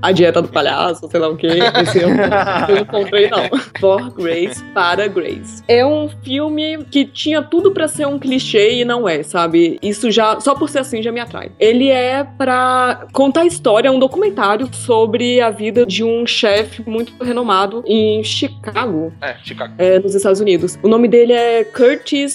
[0.00, 1.48] A dieta do palhaço, sei lá o quê.
[1.82, 3.42] Esse eu não encontrei, não.
[3.80, 5.64] For Grace, para Grace.
[5.66, 9.80] É um filme que tinha tudo pra ser um clichê e não é, sabe?
[9.82, 10.38] Isso já.
[10.38, 11.50] Só por ser assim já me atrai.
[11.58, 16.88] Ele é pra contar a história, é um documentário sobre a vida de um chefe
[16.88, 19.12] muito renomado em Chicago.
[19.20, 19.74] É, Chicago.
[19.76, 20.78] É, nos Estados Unidos.
[20.84, 21.64] O nome dele é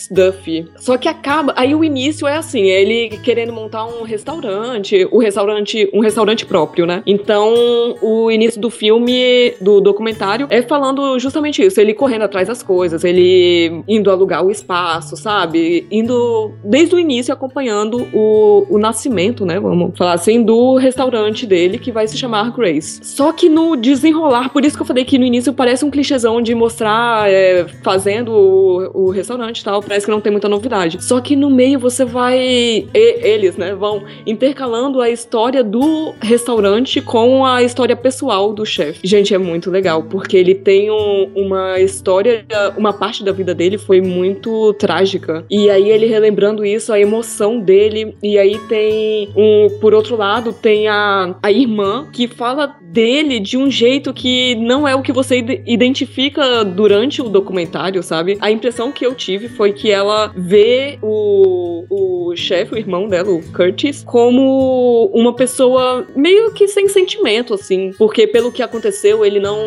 [0.09, 0.67] Duffy.
[0.77, 1.53] Só que acaba.
[1.55, 6.85] Aí o início é assim: ele querendo montar um restaurante, o restaurante, um restaurante próprio,
[6.85, 7.03] né?
[7.05, 12.63] Então, o início do filme, do documentário, é falando justamente isso: ele correndo atrás das
[12.63, 15.85] coisas, ele indo alugar o espaço, sabe?
[15.91, 19.59] Indo desde o início acompanhando o, o nascimento, né?
[19.59, 22.99] Vamos falar assim, do restaurante dele que vai se chamar Grace.
[23.03, 26.41] Só que no desenrolar, por isso que eu falei que no início parece um clichêzão
[26.41, 31.03] de mostrar é, fazendo o, o restaurante tal, parece que não tem muita novidade.
[31.03, 32.37] Só que no meio você vai.
[32.39, 38.99] e- eles, né, vão intercalando a história do restaurante com a história pessoal do chefe.
[39.03, 42.45] Gente, é muito legal, porque ele tem um- uma história,
[42.77, 45.43] uma parte da vida dele foi muito trágica.
[45.49, 48.15] E aí ele relembrando isso, a emoção dele.
[48.23, 49.67] E aí tem um.
[49.81, 54.87] Por outro lado, tem a, a irmã que fala dele de um jeito que não
[54.87, 58.37] é o que você ide- identifica durante o documentário, sabe?
[58.39, 63.29] A impressão que eu tive foi que ela vê o, o chefe, o irmão dela,
[63.31, 67.91] o Curtis, como uma pessoa meio que sem sentimento, assim.
[67.97, 69.57] Porque pelo que aconteceu, ele não.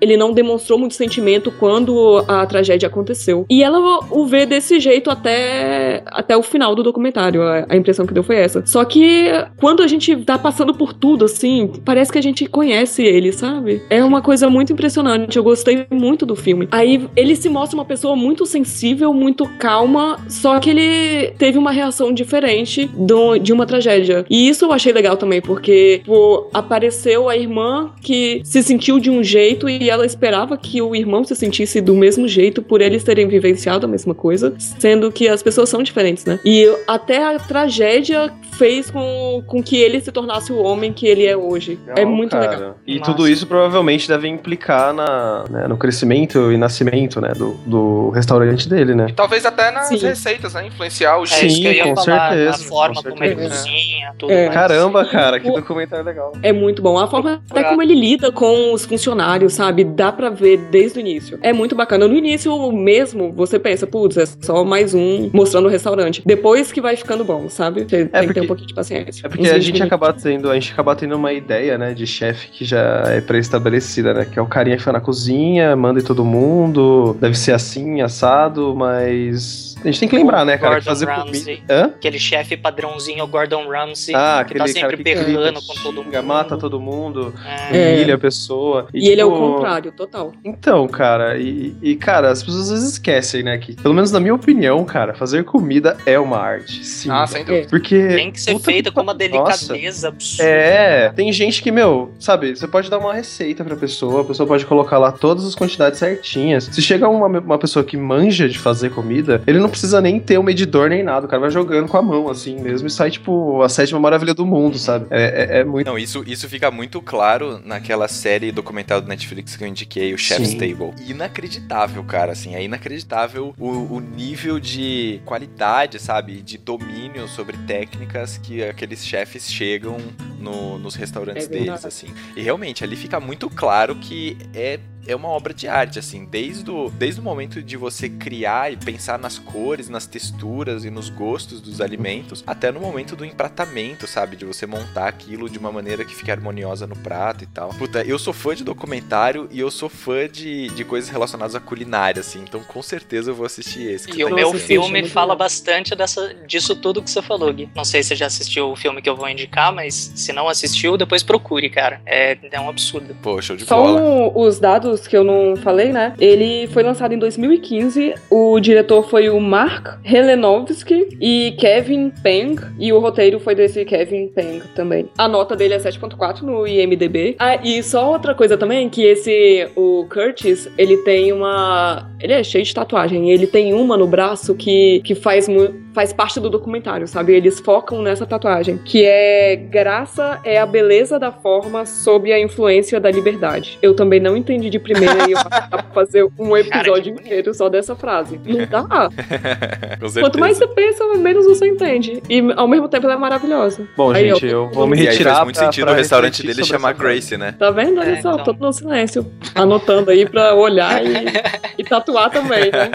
[0.00, 3.44] Ele não demonstrou muito sentimento quando a tragédia aconteceu.
[3.50, 3.78] E ela
[4.10, 7.42] o vê desse jeito até, até o final do documentário.
[7.42, 8.64] A, a impressão que deu foi essa.
[8.66, 13.02] Só que quando a gente tá passando por tudo, assim, parece que a gente conhece
[13.02, 13.82] ele, sabe?
[13.90, 15.36] É uma coisa muito impressionante.
[15.36, 16.68] Eu gostei muito do filme.
[16.70, 21.72] Aí ele se mostra uma pessoa muito sensível, muito calma, só que ele teve uma
[21.72, 24.24] reação diferente do- de uma tragédia.
[24.28, 29.10] E isso eu achei legal também, porque pô, apareceu a irmã que se sentiu de
[29.10, 33.02] um jeito e ela esperava que o irmão se sentisse do mesmo jeito por eles
[33.02, 36.38] terem vivenciado a mesma coisa, sendo que as pessoas são diferentes, né?
[36.44, 41.24] E até a tragédia fez com, com que ele se tornasse o homem que ele
[41.24, 41.78] é hoje.
[41.96, 42.41] é muito cara.
[42.50, 42.76] Legal.
[42.86, 48.10] E tudo isso provavelmente deve implicar na, né, no crescimento e nascimento, né, do, do
[48.10, 49.06] restaurante dele, né?
[49.14, 49.98] Talvez até nas Sim.
[49.98, 50.66] receitas, né?
[50.66, 53.34] Influenciar o Sim, É que eu ia com falar, certeza, a forma com como ele
[53.48, 54.42] cozinha, tudo É.
[54.46, 54.54] mais.
[54.54, 56.32] Caramba, cara, que documentário legal.
[56.42, 56.98] É muito bom.
[56.98, 59.84] A forma até como ele lida com os funcionários, sabe?
[59.84, 61.38] Dá pra ver desde o início.
[61.42, 62.06] É muito bacana.
[62.08, 66.22] No início mesmo, você pensa, putz, é só mais um mostrando o restaurante.
[66.24, 67.82] Depois que vai ficando bom, sabe?
[67.88, 69.26] Você tem que ter um pouquinho de paciência.
[69.26, 69.86] É porque a 20 gente minutos.
[69.92, 74.14] acaba tendo, a gente acaba tendo uma ideia, né, de chefe que já é pré-estabelecida,
[74.14, 74.24] né?
[74.24, 78.00] Que é o carinha que foi na cozinha, manda em todo mundo, deve ser assim,
[78.00, 79.71] assado, mas.
[79.82, 81.56] A gente tem que lembrar, né, cara, que Gordon fazer Ramsay.
[81.56, 81.74] comida.
[81.74, 81.84] Hã?
[81.86, 85.74] Aquele chefe padrãozinho, é o Gordon Ramsay, Ah, que tá sempre cara que berrando com
[85.74, 86.22] todo mundo.
[86.22, 87.34] mata todo mundo,
[87.70, 87.94] É.
[87.96, 88.86] humilha a pessoa.
[88.94, 90.32] E ele é o tipo, contrário, total.
[90.44, 94.20] Então, cara, e, e, cara, as pessoas às vezes esquecem, né, que, pelo menos na
[94.20, 96.84] minha opinião, cara, fazer comida é uma arte.
[96.84, 97.10] Sim.
[97.10, 97.66] Ah, sem dúvida.
[97.68, 98.08] Porque.
[98.08, 99.18] Tem que ser feita com uma Nossa.
[99.18, 100.44] delicadeza absurda.
[100.50, 104.46] É, tem gente que, meu, sabe, você pode dar uma receita pra pessoa, a pessoa
[104.46, 106.64] pode colocar lá todas as quantidades certinhas.
[106.72, 110.38] Se chega uma, uma pessoa que manja de fazer comida, ele não precisa nem ter
[110.38, 113.10] um medidor nem nada, o cara vai jogando com a mão, assim mesmo, e sai,
[113.10, 115.06] tipo, a sétima maravilha do mundo, sabe?
[115.10, 115.86] É, é- é muito.
[115.86, 120.18] Não, isso, isso fica muito claro naquela série documental do Netflix que eu indiquei, o
[120.18, 120.58] Chef's Sim.
[120.58, 120.92] Table.
[121.08, 128.38] Inacreditável, cara, assim, é inacreditável o, o nível de qualidade, sabe, de domínio sobre técnicas
[128.38, 129.96] que aqueles chefes chegam
[130.38, 132.08] no- nos restaurantes É deles, assim.
[132.36, 136.70] E realmente, ali fica muito claro que é é uma obra de arte, assim, desde
[136.70, 141.08] o, desde o momento de você criar e pensar nas cores, nas texturas e nos
[141.10, 144.36] gostos dos alimentos, até no momento do empratamento, sabe?
[144.36, 147.70] De você montar aquilo de uma maneira que fique harmoniosa no prato e tal.
[147.70, 151.60] Puta, eu sou fã de documentário e eu sou fã de, de coisas relacionadas à
[151.60, 154.06] culinária, assim, então com certeza eu vou assistir esse.
[154.08, 154.66] que E você o tá meu indicando.
[154.66, 157.68] filme fala bastante dessa, disso tudo que você falou, Gui.
[157.74, 160.48] Não sei se você já assistiu o filme que eu vou indicar, mas se não
[160.48, 162.00] assistiu, depois procure, cara.
[162.06, 163.14] É, é um absurdo.
[163.22, 164.00] Pô, show de Só bola.
[164.00, 166.14] um- os dados que eu não falei, né?
[166.20, 168.14] Ele foi lançado em 2015.
[168.30, 172.56] O diretor foi o Mark Helenovsky e Kevin Peng.
[172.78, 175.08] E o roteiro foi desse Kevin Peng também.
[175.18, 177.36] A nota dele é 7.4 no IMDB.
[177.38, 182.10] Ah, e só outra coisa também, que esse, o Curtis, ele tem uma...
[182.20, 183.30] Ele é cheio de tatuagem.
[183.30, 187.34] Ele tem uma no braço que, que faz, mu- faz parte do documentário, sabe?
[187.34, 188.78] Eles focam nessa tatuagem.
[188.84, 193.78] Que é Graça é a beleza da forma sob a influência da liberdade.
[193.82, 195.38] Eu também não entendi de primeira e eu
[195.94, 198.40] fazer um episódio inteiro só dessa frase.
[198.44, 199.08] Não dá.
[200.20, 202.22] Quanto mais você pensa, menos você entende.
[202.28, 203.86] E ao mesmo tempo ela é maravilhosa.
[203.96, 205.32] Bom, Aí, gente, ó, eu vou me E aí retirar.
[205.34, 206.92] faz muito pra- sentido pra o restaurante dele chamar.
[206.94, 207.54] Grace, né?
[207.58, 208.00] Tá vendo?
[208.00, 208.44] Olha É, só, então.
[208.44, 209.26] todo no silêncio.
[209.54, 211.12] Anotando aí pra olhar e,
[211.78, 212.90] e tatuar também, né?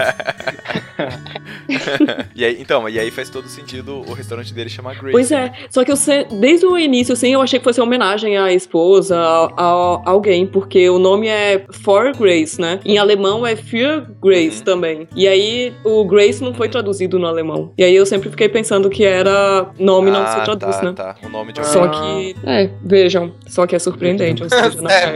[2.34, 5.12] e aí, então, e aí faz todo sentido o restaurante dele chamar Grace.
[5.12, 5.52] Pois né?
[5.54, 8.36] é, só que eu sei, desde o início, assim, eu achei que fosse uma homenagem
[8.36, 12.80] à esposa, a, a- a alguém, porque o nome é For Grace, né?
[12.84, 15.08] Em alemão é Für Grace também.
[15.14, 17.72] E aí o Grace não foi traduzido no alemão.
[17.76, 20.92] E aí eu sempre fiquei pensando que era nome não ah, se traduz, tá, né?
[20.92, 21.16] tá.
[21.22, 24.42] O nome de Só que, é, vejam, só que é surpreendente.
[24.42, 25.14] ou seja, não é.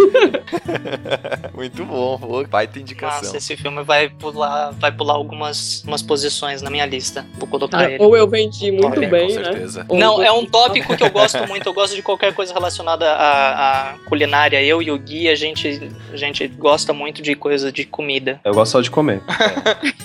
[1.54, 3.22] Muito bom, pô, baita indicação.
[3.22, 7.26] Nossa, esse filme vai pular vai pular algumas umas posições na minha lista.
[7.38, 8.02] Vou colocar Cara, ele.
[8.02, 9.44] ou eu vendi muito Olha, bem, com né?
[9.44, 9.86] certeza.
[9.88, 11.68] Ou Não, é um tópico que eu gosto muito.
[11.68, 14.62] Eu gosto de qualquer coisa relacionada à, à culinária.
[14.62, 18.40] Eu e o Gui, a gente, a gente gosta muito de coisa de comida.
[18.44, 19.20] Eu gosto só de comer.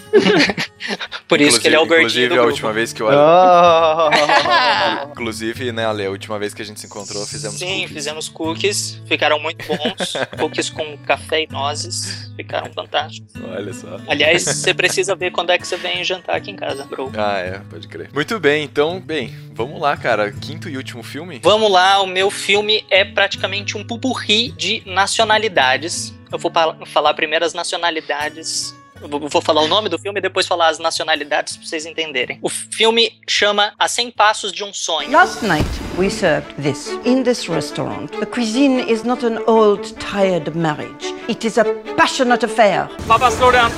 [1.28, 2.51] Por isso que ele é o gordinho Inclusive, do a grupo.
[2.51, 3.10] última vez que eu...
[3.10, 5.08] Ah.
[5.12, 7.91] Inclusive, né, Ale, a última vez que a gente se encontrou, fizemos Sim, cookies.
[7.91, 9.01] fizemos cookies.
[9.08, 10.14] Ficaram muito bons.
[10.39, 12.32] cookies com café e nozes.
[12.36, 13.34] Ficaram fantásticos.
[13.43, 13.99] Olha só.
[14.08, 17.12] Aliás, você precisa ver quando é que você vem jantar aqui em casa, bro.
[17.18, 18.10] Ah, é, pode crer.
[18.14, 20.32] Muito bem, então, bem, vamos lá, cara.
[20.32, 21.39] Quinto e último filme?
[21.41, 26.14] Vamos lá, o meu filme é praticamente um pupurri de nacionalidades.
[26.32, 26.52] Eu vou
[26.88, 28.74] falar primeiro as nacionalidades.
[29.02, 32.39] Eu vou- falar o nome do filme e depois falar as nacionalidades pra vocês entenderem.
[32.41, 35.12] O filme chama A 100 Passos de um Sonho.
[35.12, 35.68] Last night
[35.98, 36.88] we served this.
[37.06, 41.14] In this restaurant, the cuisine is not an old, tired marriage.
[41.28, 41.66] It is a
[41.98, 42.88] passionate affair.
[43.06, 43.70] Papa, slow down.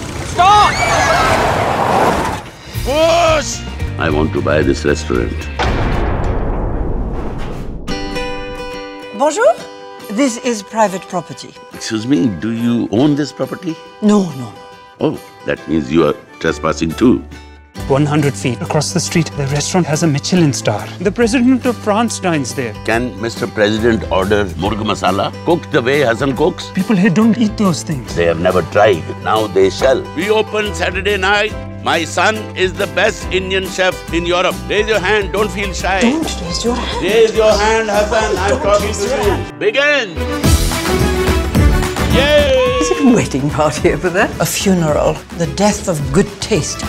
[2.86, 3.60] Push!
[4.00, 5.34] I want to buy this restaurant.
[9.18, 9.77] Bonjour.
[10.18, 11.54] This is private property.
[11.74, 13.76] Excuse me, do you own this property?
[14.02, 14.52] No, no.
[15.00, 17.24] Oh, that means you are trespassing too.
[17.90, 20.86] 100 feet across the street, the restaurant has a Michelin star.
[21.00, 22.74] The president of France dines there.
[22.86, 23.48] Can Mr.
[23.54, 26.70] President order murg masala cooked the way Hassan cooks?
[26.72, 28.14] People here don't eat those things.
[28.16, 29.04] They have never tried.
[29.24, 30.02] Now they shall.
[30.16, 31.54] We open Saturday night.
[31.84, 34.56] My son is the best Indian chef in Europe.
[34.70, 35.32] Raise your hand.
[35.32, 36.02] Don't feel shy.
[36.02, 37.04] Don't raise your hand.
[37.04, 38.38] Raise your hand, Hassan.
[38.38, 39.10] I'm Don't talking to you.
[39.10, 39.60] hand.
[39.60, 40.10] Begin.
[42.18, 42.58] Yay!
[42.82, 44.30] Is it a wedding party over there?
[44.42, 45.14] A funeral.
[45.38, 46.84] The death of good taste.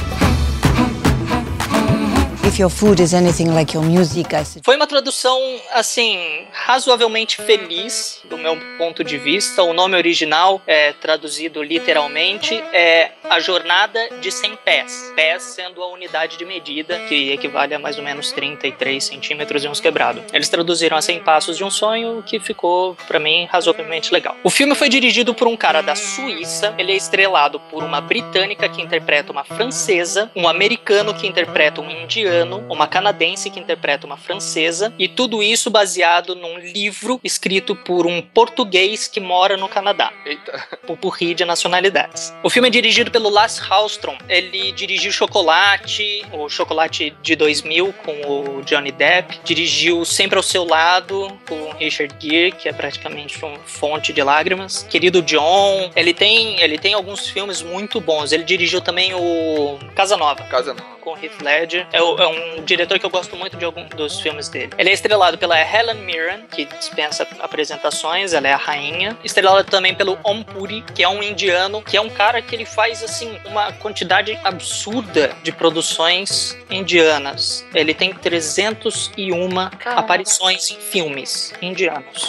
[2.49, 4.43] If your food is anything like your music, I.
[4.65, 5.39] Foi uma tradução,
[5.75, 9.63] assim, razoavelmente feliz, do meu ponto de vista.
[9.63, 15.13] O nome original, é traduzido literalmente, é A Jornada de 100 Pés.
[15.15, 19.69] Pés sendo a unidade de medida, que equivale a mais ou menos 33 centímetros e
[19.69, 20.23] uns quebrados.
[20.33, 24.35] Eles traduziram a 100 Passos de um Sonho, que ficou, pra mim, razoavelmente legal.
[24.43, 26.75] O filme foi dirigido por um cara da Suíça.
[26.79, 31.91] Ele é estrelado por uma britânica que interpreta uma francesa, um americano que interpreta um
[31.91, 38.07] indiano, uma canadense que interpreta uma francesa, e tudo isso baseado num livro escrito por
[38.07, 40.13] um português que mora no Canadá.
[40.25, 40.79] Eita.
[40.87, 42.33] Pupurri de nacionalidades.
[42.43, 44.17] O filme é dirigido pelo Lars Hallström.
[44.29, 49.41] Ele dirigiu Chocolate, o Chocolate de 2000 com o Johnny Depp.
[49.45, 54.87] Dirigiu Sempre ao Seu Lado com Richard Gere, que é praticamente uma fonte de lágrimas.
[54.89, 55.91] Querido John.
[55.95, 58.33] Ele tem, ele tem alguns filmes muito bons.
[58.33, 60.45] Ele dirigiu também o Casa Nova.
[60.45, 60.99] Casa Nova.
[61.01, 61.87] Com Heath Ledger.
[61.93, 64.71] É, é um diretor que eu gosto muito de alguns dos filmes dele.
[64.79, 69.17] Ele é estrelado pela Helen Mirren, que dispensa apresentações, ela é a rainha.
[69.25, 72.65] Estrelado também pelo Om Puri, que é um indiano, que é um cara que ele
[72.65, 77.65] faz assim uma quantidade absurda de produções indianas.
[77.75, 79.49] Ele tem 301
[79.85, 82.27] aparições em filmes indianos.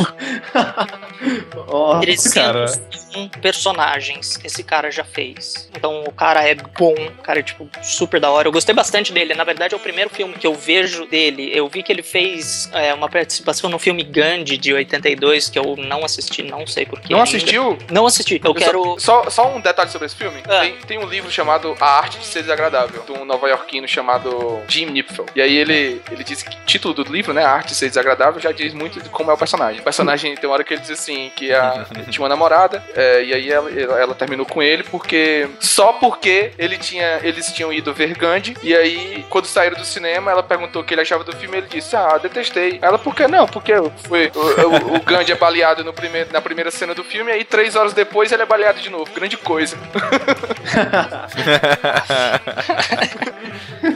[1.67, 5.69] Ó, 301 personagens esse cara já fez.
[5.75, 8.47] Então o cara é bom, o cara é tipo super da hora.
[8.47, 9.33] Eu gostei bastante dele.
[9.33, 11.51] Na verdade, é o primeiro filme que eu vejo dele.
[11.53, 15.75] Eu vi que ele fez é, uma participação no filme Gandhi de 82, que eu
[15.77, 17.11] não assisti, não sei porquê.
[17.11, 17.29] Não ainda.
[17.29, 17.77] assistiu?
[17.89, 18.39] Não assisti.
[18.43, 18.99] Eu quero.
[18.99, 20.41] Só, só, só um detalhe sobre esse filme.
[20.47, 20.61] Ah.
[20.61, 24.85] Tem, tem um livro chamado A Arte de Ser Desagradável, de um nova-iorquino chamado Jim
[24.85, 25.25] Nipfel.
[25.35, 27.89] E aí ele, ele diz que o título do livro, né, A Arte de Ser
[27.89, 29.81] Desagradável, já diz muito de como é o personagem.
[29.81, 32.83] O personagem tem uma hora que ele diz assim, que a, ele tinha uma namorada,
[32.95, 35.49] é, e aí ela, ela, ela terminou com ele porque...
[35.59, 40.31] Só porque ele tinha, eles tinham ido ver Gandhi, e aí, quando saíram do cinema,
[40.31, 42.79] ela perguntou o que ele achava do filme, e ele disse, ah, detestei.
[42.81, 43.47] Ela, por que não?
[43.47, 43.73] Porque
[44.07, 47.35] foi, o, o, o Gandhi é baleado no primeiro, na primeira cena do filme, e
[47.35, 49.11] aí três horas depois ele é baleado de novo.
[49.13, 49.77] Grande coisa.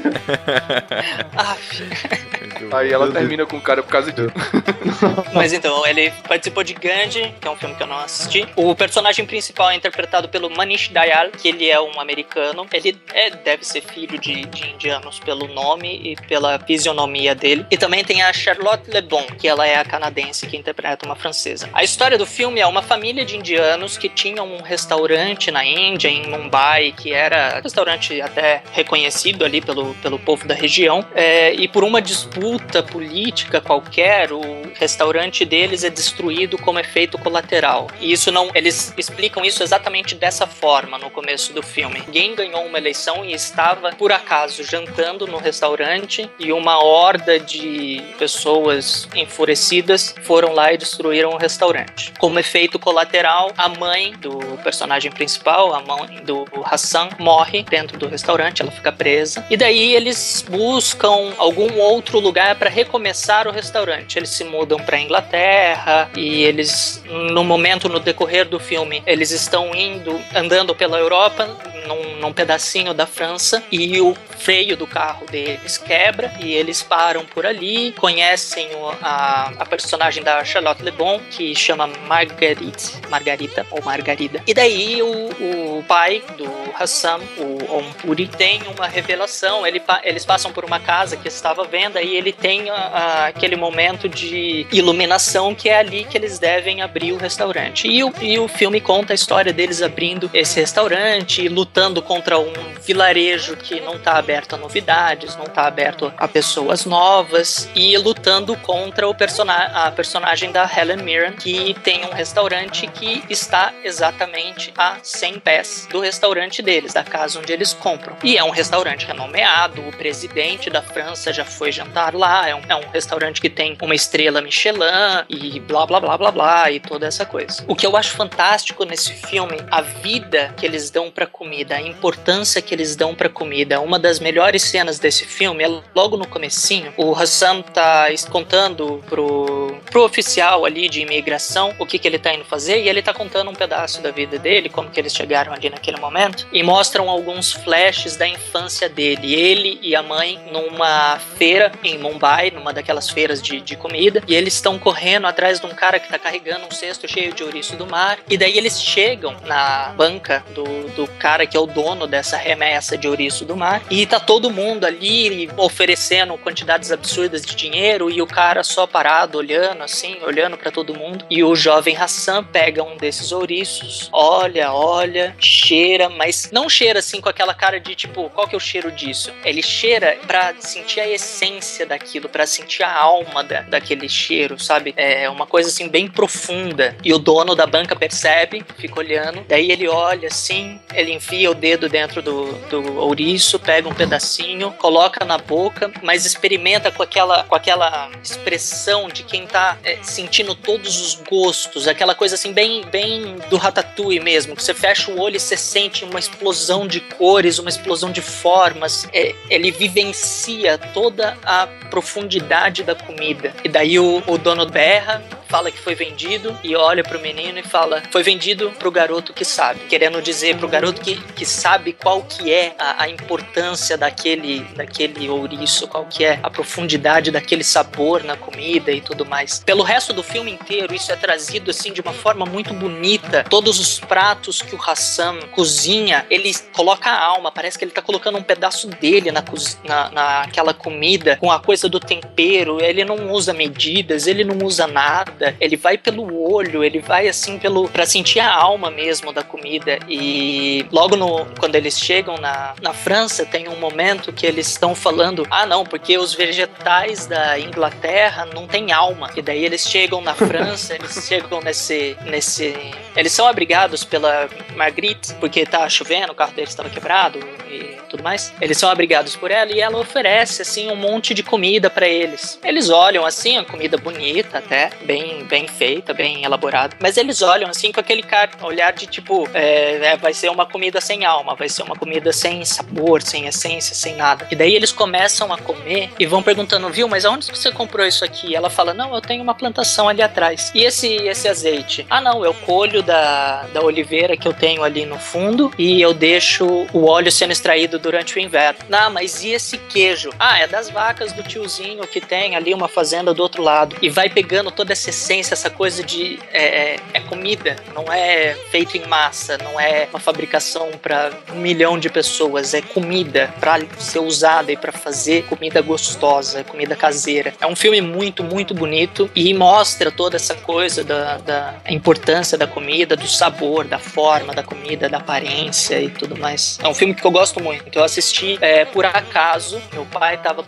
[2.72, 4.32] Aí ela termina com o cara por causa disso.
[5.34, 8.48] Mas então, ele participou de Gandhi, que é um filme que eu não assisti.
[8.56, 12.66] O personagem principal é interpretado pelo Manish Dayal, que ele é um americano.
[12.74, 17.66] Ele é, deve ser filho de, de indianos pelo nome e pela fisionomia dele.
[17.70, 21.70] E também tem a Charlotte Lebon, que ela é a canadense que interpreta uma francesa.
[21.74, 26.08] A história do filme é uma família de indianos que tinham um restaurante na Índia,
[26.08, 31.06] em Mumbai, que era um restaurante até reconhecido ali pelo, pelo povo da região.
[31.14, 34.42] É, e por uma disputa política qualquer, o
[34.76, 37.88] restaurante deles é destruído como efeito colateral.
[38.00, 42.00] E isso não, eles explicam isso exatamente dessa forma no começo do filme.
[42.06, 48.02] Alguém ganhou uma eleição e estava por acaso jantando no restaurante e uma horda de
[48.18, 52.14] pessoas enfurecidas foram lá e destruíram o restaurante.
[52.18, 58.08] Como efeito colateral, a mãe do personagem principal, a mãe do Hassan, morre dentro do
[58.08, 59.46] restaurante, ela fica presa.
[59.50, 64.20] E daí eles buscam algum outro lugar para recomeçar o restaurante.
[64.20, 67.02] Eles se mudam para Inglaterra e eles,
[67.32, 71.48] no momento, no decorrer do filme, eles estão indo, andando pela Europa,
[71.88, 77.26] num, num pedacinho da França, e o freio do carro deles quebra e eles param
[77.26, 83.66] por ali, conhecem o, a, a personagem da Charlotte Le Bon, que chama Marguerite, Margarita
[83.72, 84.42] ou Margarida.
[84.46, 89.66] E daí o, o pai do Hassan, o Ompuri, tem uma revelação.
[89.66, 94.08] Ele, eles passam por uma casa que estava à venda e ele tem aquele momento
[94.10, 97.88] de iluminação que é ali que eles devem abrir o restaurante.
[97.88, 102.54] E o, e o filme conta a história deles abrindo esse restaurante, lutando contra um
[102.82, 108.56] vilarejo que não está aberto a novidades, não está aberto a pessoas novas e lutando
[108.58, 114.74] contra o persona a personagem da Helen Mirren, que tem um restaurante que está exatamente
[114.78, 118.16] a 100 pés do restaurante deles, da casa onde eles compram.
[118.24, 122.62] E é um restaurante renomeado, o presidente da França já foi jantar lá, é um,
[122.68, 126.80] é um restaurante que tem uma estrela Michelin e blá blá blá blá blá e
[126.80, 127.64] toda essa coisa.
[127.68, 131.82] O que eu acho fantástico nesse filme, a vida que eles dão para comida, a
[131.82, 133.80] importância que eles dão para comida.
[133.80, 139.78] Uma das melhores cenas desse filme é logo no comecinho, o Hassan tá contando pro,
[139.90, 143.14] pro oficial ali de imigração o que que ele tá indo fazer e ele tá
[143.14, 147.10] contando um pedaço da vida dele, como que eles chegaram ali naquele momento e mostram
[147.10, 153.10] alguns flashes da infância dele, ele e a mãe numa feira em Mumbai, numa daquelas
[153.10, 156.66] feiras de, de comida, e eles estão correndo atrás de um cara que tá carregando
[156.66, 160.64] um cesto cheio de ouriço do mar, e daí eles chegam na banca do,
[160.96, 164.52] do cara que é o dono dessa remessa de ouriço do mar, e tá todo
[164.52, 170.58] mundo ali oferecendo quantidades absurdas de dinheiro, e o cara só parado olhando assim, olhando
[170.58, 176.52] para todo mundo, e o jovem Hassan pega um desses ouriços, olha, olha, cheira, mas
[176.52, 179.34] não cheira assim com aquela cara de tipo, qual que é o cheiro disso?
[179.44, 184.94] Ele cheira para sentir a essência daquilo, para sentir a alma da, daquele cheiro, sabe?
[184.98, 186.96] É uma coisa assim bem profunda.
[187.04, 191.56] E o dono da banca percebe, fica olhando, daí ele olha assim, ele enfia o
[191.56, 197.44] dedo dentro do, do ouriço, pega um pedacinho, coloca na boca, mas experimenta com aquela,
[197.44, 202.84] com aquela expressão de quem tá é, sentindo todos os gostos, aquela coisa assim bem,
[202.86, 207.00] bem do ratatouille mesmo, que você fecha o olho e você sente uma explosão de
[207.00, 209.08] cores, uma explosão de formas.
[209.14, 213.54] É, ele vivencia toda a profundidade da comida.
[213.64, 215.22] E daí o, o dono berra,
[215.54, 219.46] fala que foi vendido e olha pro menino e fala: foi vendido pro garoto que
[219.46, 219.82] sabe.
[219.82, 225.30] Querendo dizer pro garoto que, que sabe qual que é a, a importância daquele, daquele
[225.30, 229.60] ouriço, qual que é a profundidade daquele sabor na comida e tudo mais.
[229.64, 233.44] Pelo resto do filme inteiro, isso é trazido assim de uma forma muito bonita.
[233.48, 238.02] Todos os pratos que o Hassan cozinha, ele coloca a alma, parece que ele tá
[238.02, 239.44] colocando um pedaço dele na,
[239.84, 242.84] na, naquela comida, com a coisa do tempero.
[242.84, 247.58] Ele não usa medidas, ele não usa nada ele vai pelo olho, ele vai assim
[247.58, 250.00] pelo para sentir a alma mesmo da comida.
[250.08, 254.96] E logo no quando eles chegam na, na França, tem um momento que eles estão
[254.96, 259.32] falando: "Ah, não, porque os vegetais da Inglaterra não têm alma".
[259.36, 262.74] E daí eles chegam na França, eles chegam nesse nesse
[263.16, 267.40] eles são abrigados pela Marguerite, porque tá chovendo, o carro deles estava quebrado
[267.70, 268.54] e tudo mais.
[268.60, 272.60] Eles são abrigados por ela e ela oferece assim um monte de comida para eles.
[272.64, 277.70] Eles olham assim, a comida bonita até, bem bem feita, bem elaborada, mas eles olham
[277.70, 281.56] assim com aquele cara, olhar de tipo, é, é, vai ser uma comida sem alma,
[281.56, 284.48] vai ser uma comida sem sabor, sem essência, sem nada.
[284.52, 288.24] E daí eles começam a comer e vão perguntando, viu, mas aonde você comprou isso
[288.24, 288.48] aqui?
[288.48, 290.72] E ela fala, não, eu tenho uma plantação ali atrás.
[290.76, 292.06] E esse esse azeite?
[292.10, 296.14] Ah, não, eu colho da, da oliveira que eu tenho ali no fundo e eu
[296.14, 298.80] deixo o óleo sendo extraído durante o inverno.
[298.90, 300.30] Não, mas e esse queijo?
[300.40, 303.96] Ah, é das vacas do tiozinho que tem ali uma fazenda do outro lado.
[304.02, 308.98] E vai pegando toda essa essência, essa coisa de é, é comida, não é feito
[308.98, 314.20] em massa, não é uma fabricação para um milhão de pessoas, é comida para ser
[314.20, 317.54] usada e para fazer comida gostosa, comida caseira.
[317.62, 322.68] É um filme muito, muito bonito e mostra toda essa coisa da, da importância da
[322.68, 326.80] comida, do sabor, da forma da comida, da aparência e tudo mais.
[326.84, 327.98] É um filme que eu gosto muito.
[327.98, 330.64] Eu assisti é, por acaso, meu pai tava,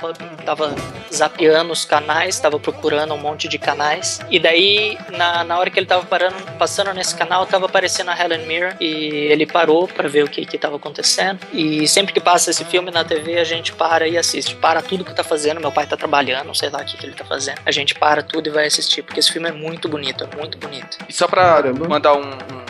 [0.45, 0.75] tava
[1.13, 5.79] zapeando os canais, tava procurando um monte de canais, e daí, na, na hora que
[5.79, 8.87] ele tava parando, passando nesse canal, tava aparecendo a Helen Mirren, e
[9.31, 12.91] ele parou para ver o que que tava acontecendo, e sempre que passa esse filme
[12.91, 14.55] na TV, a gente para e assiste.
[14.55, 17.15] Para tudo que tá fazendo, meu pai tá trabalhando, sei lá o que, que ele
[17.15, 17.59] tá fazendo.
[17.65, 20.57] A gente para tudo e vai assistir, porque esse filme é muito bonito, é muito
[20.57, 20.97] bonito.
[21.07, 22.65] E só pra mandar um, um-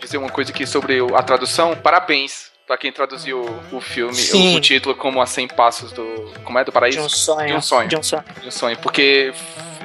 [0.00, 4.54] dizer uma coisa aqui sobre a tradução, parabéns pra quem traduziu o filme, Sim.
[4.54, 6.32] o, o título como A 100 Passos do...
[6.44, 6.64] Como é?
[6.64, 6.98] Do Paraíso?
[6.98, 7.46] De um sonho.
[7.48, 7.88] De um sonho.
[7.88, 8.24] De um sonho.
[8.40, 8.76] De um sonho.
[8.78, 9.34] Porque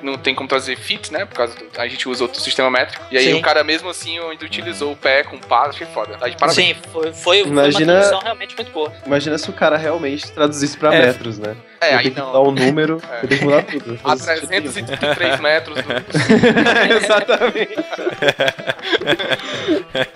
[0.03, 1.25] não tem como trazer fit, né?
[1.25, 1.65] Por causa do...
[1.77, 3.03] A gente usa outro sistema métrico.
[3.11, 3.33] E aí Sim.
[3.35, 6.17] o cara mesmo assim ainda utilizou o pé com passo, achei foda.
[6.21, 6.55] Aí, parabéns.
[6.67, 8.93] Sim, foi, foi, Imagina- foi uma tradução realmente muito boa.
[9.05, 11.05] Imagina se o cara realmente traduzisse pra É.
[11.07, 11.55] metros, né?
[11.81, 12.33] É, aí tem que não.
[12.33, 13.27] dar um número, É.
[13.27, 13.99] tem que mudar tudo.
[14.03, 15.93] A 333 metros do...
[16.97, 17.75] Exatamente.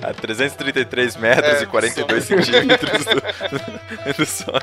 [0.04, 3.16] A 333 metros É, e 42 centímetros do,
[4.18, 4.60] do sonho.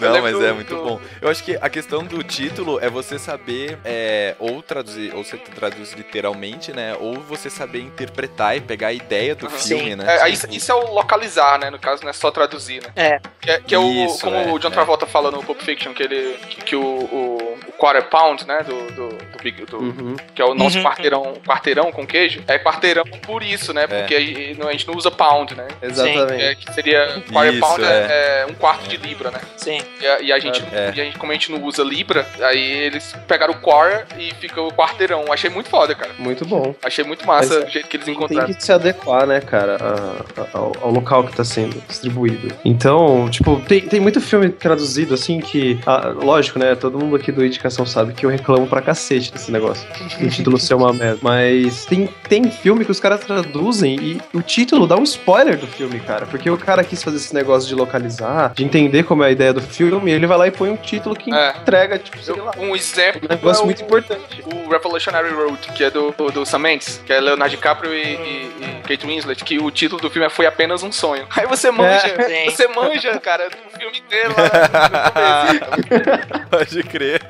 [0.00, 1.00] Não, mas é muito do- bom.
[1.20, 5.36] Eu acho que a questão do título é você saber é, ou traduzir, ou você
[5.36, 6.94] traduz literalmente, né?
[6.98, 10.18] Ou você saber interpretar e pegar a ideia do filme, né?
[10.22, 11.70] É, isso, isso é o localizar, né?
[11.70, 12.90] No caso, não é só traduzir, né?
[12.96, 13.20] É.
[13.40, 13.90] Que é, que é o.
[14.06, 14.70] Isso, como é, o John é.
[14.70, 16.36] Travolta fala no Pulp Fiction, que ele.
[16.48, 18.62] Que, que o, o, o quarter pound, né?
[18.66, 18.74] Do.
[18.94, 20.16] do, do, Big- do- Uhum.
[20.34, 20.84] Que é o nosso Uhum.
[20.84, 22.42] quarteirão, quarteirão com queijo.
[22.46, 23.86] É quarteirão por isso, né?
[23.86, 25.66] Porque aí não- a gente não usa pound, né?
[25.82, 26.42] Exatamente.
[26.42, 27.22] É, que seria.
[27.32, 27.86] Quarter Isso, pound é.
[27.86, 28.42] é.
[28.42, 29.40] é um quarto de libra, né?
[29.56, 29.78] Sim.
[30.00, 30.92] E a, e a gente, É.
[30.94, 34.32] e a gente, como a gente não usa libra, aí eles pegaram o quarter e
[34.34, 35.24] fica o quarteirão.
[35.32, 36.10] Achei muito foda, cara.
[36.18, 36.74] Muito bom.
[36.82, 38.52] Achei muito massa Mas o jeito que eles Tem encontraram.
[38.52, 42.54] que se adequar, né, cara, a- a- ao, ao local que tá sendo distribuído.
[42.64, 45.78] Então, tipo, tem, tem muito filme traduzido, assim, que.
[45.86, 46.74] ah, lógico, né?
[46.74, 49.86] Todo mundo aqui do Indicação sabe que eu reclamo pra cacete desse negócio.
[50.20, 51.18] O título ser uma merda.
[51.22, 55.66] Mas tem, tem filme que os caras traduzem e o título dá um spoiler do
[55.66, 56.26] filme, cara.
[56.26, 59.52] Porque o cara quis fazer esse negócio de localizar, de entender como é a ideia
[59.52, 61.54] do filme, ele vai lá e põe um título que É.
[61.60, 62.52] entrega, tipo, sei lá.
[62.58, 63.20] Um exemplo.
[63.24, 64.42] Um negócio é o- muito importante.
[64.44, 68.02] O Revolutionary Road, que é do, do, do Sam Mendes, que é Leonardo DiCaprio e,
[68.02, 71.26] e, e Kate Winslet, que o título do filme é Foi Apenas um Sonho.
[71.36, 72.50] Aí você manja, É.
[72.50, 73.48] você manja, cara,
[73.80, 76.48] filme inteiro lá no começo.
[76.50, 77.22] Pode crer.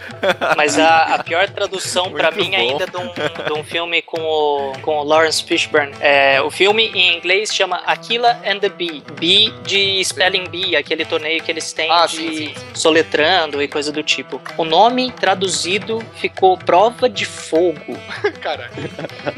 [0.56, 2.56] Mas a, a pior tradução pra Muito mim bom.
[2.56, 5.92] ainda de um, de um filme com o, com o Lawrence Fishburne.
[6.00, 9.02] É, o filme em inglês chama Aquila and the Bee.
[9.18, 13.68] Bee de Spelling Bee, aquele torneio que eles têm Ah, de sim, sim, soletrando e
[13.68, 14.40] coisa do tipo.
[14.56, 17.98] O nome traduzido ficou Prova de Fogo.
[18.40, 18.70] Cara,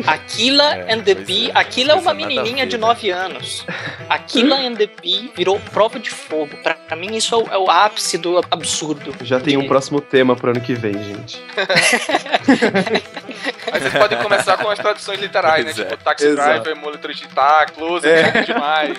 [0.06, 1.50] Aquila É, and the Bee.
[1.50, 1.58] é.
[1.58, 2.86] Aquila é uma menininha de né?
[2.86, 3.66] 9 anos.
[4.08, 6.56] Aquila and the Bee virou Prova de Fogo.
[6.62, 9.14] Pra, pra mim, isso é o, é o ápice do absurdo.
[9.22, 11.42] Já tem um De- próximo tema pro ano que vem, gente.
[13.72, 15.72] Aí vocês podem começar com as traduções literais, né?
[15.72, 16.61] Tipo, Taxi Exato.
[16.62, 18.20] Driver, Monitor de Táxi, Close, É.
[18.20, 18.42] é.
[18.42, 18.98] demais.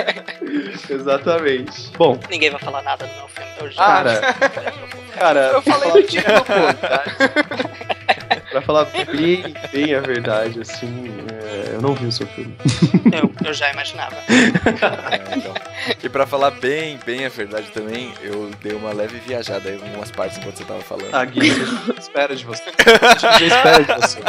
[0.88, 1.90] Exatamente.
[1.96, 3.50] Bom, Ninguém vai falar nada do meu filme.
[3.60, 3.82] Eu já...
[3.84, 4.20] cara.
[5.18, 7.77] Cara, Eu falei do título, pô.
[8.50, 12.56] Pra falar bem, bem a verdade, assim, é, eu não vi o seu filme.
[13.12, 14.16] Eu, eu já imaginava.
[15.10, 15.54] É, então.
[16.02, 19.82] E pra falar bem, bem a verdade também, eu dei uma leve viajada aí em
[19.82, 21.14] algumas partes enquanto você tava falando.
[21.14, 22.64] Ah, Gui, eu espero de você.
[23.40, 24.20] Eu espero de você.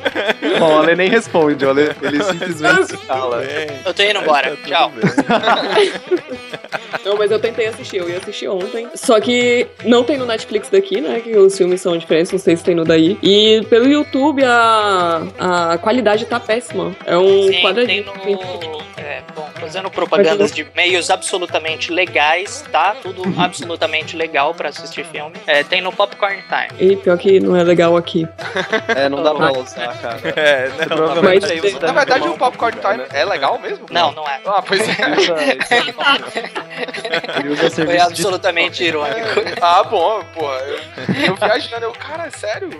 [0.58, 3.42] Bom, o Ale nem responde, o Ale, ele simplesmente se cala.
[3.84, 4.56] Eu tô indo embora.
[4.56, 4.92] Tá Tchau.
[7.04, 8.88] Não, mas eu tentei assistir, eu ia assistir ontem.
[8.94, 11.20] Só que não tem no Netflix daqui, né?
[11.20, 13.18] Que os filmes são diferentes, não sei se tem no daí.
[13.22, 16.94] E pelo YouTube a, a qualidade tá péssima.
[17.06, 18.04] É um Sim, tem quadradinho.
[18.04, 18.89] no.
[19.10, 22.94] É, bom, fazendo propagandas de meios absolutamente legais, tá?
[23.02, 25.34] Tudo absolutamente legal pra assistir filme.
[25.48, 26.92] É, tem no Popcorn Time.
[26.92, 28.28] E pior que não é legal aqui.
[28.94, 30.20] É, não dá pra usar, cara.
[30.36, 33.86] É, não, Provavelmente mas- aí você Na verdade, o Popcorn Time é legal mesmo?
[33.90, 34.40] Não, não é.
[34.46, 34.92] Ah, pois é.
[34.92, 35.36] Ele usa,
[37.40, 39.40] ele usa Foi absolutamente irônico.
[39.60, 40.58] Ah, bom, porra.
[40.60, 40.78] Eu,
[41.26, 42.70] eu viajando, eu, cara, é sério?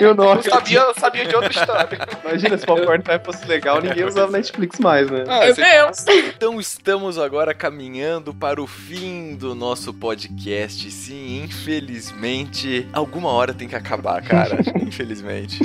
[0.00, 1.98] Eu não Eu sabia, eu sabia de outra história.
[2.24, 5.24] Imagina, se o Popcorn Time fosse legal, ninguém usava Netflix mais, né?
[5.28, 6.04] Ah, você- Deus!
[6.36, 10.90] Então estamos agora caminhando para o fim do nosso podcast.
[10.90, 14.58] Sim, infelizmente, alguma hora tem que acabar, cara.
[14.86, 15.58] infelizmente.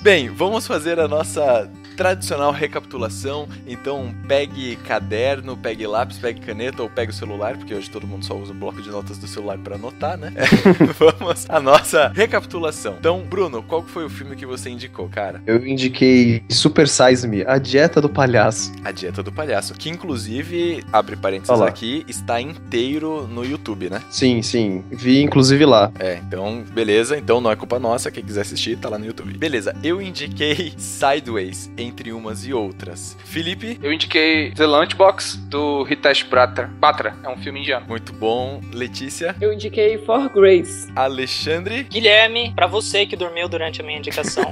[0.00, 3.48] Bem, vamos fazer a nossa tradicional recapitulação.
[3.66, 8.24] Então pegue caderno, pegue lápis, pegue caneta ou pegue o celular, porque hoje todo mundo
[8.24, 10.32] só usa o bloco de notas do celular para anotar, né?
[10.98, 12.96] Vamos à nossa recapitulação.
[12.98, 15.42] Então, Bruno, qual foi o filme que você indicou, cara?
[15.46, 18.72] Eu indiquei Super Size Me, A Dieta do Palhaço.
[18.84, 21.68] A Dieta do Palhaço, que inclusive, abre parênteses Olá.
[21.68, 24.02] aqui, está inteiro no YouTube, né?
[24.10, 24.84] Sim, sim.
[24.90, 25.90] Vi inclusive lá.
[25.98, 27.16] É, então, beleza.
[27.16, 28.10] Então não é culpa nossa.
[28.10, 29.36] Quem quiser assistir, tá lá no YouTube.
[29.36, 33.16] Beleza, eu indiquei Sideways, entre umas e outras.
[33.24, 33.78] Felipe?
[33.82, 36.66] Eu indiquei The Lunchbox, do Hitesh Batra.
[36.78, 37.86] Batra, é um filme indiano.
[37.88, 38.60] Muito bom.
[38.72, 39.34] Letícia?
[39.40, 40.88] Eu indiquei For Grace.
[40.96, 41.84] Alexandre?
[41.84, 44.44] Guilherme, pra você que dormiu durante a minha indicação,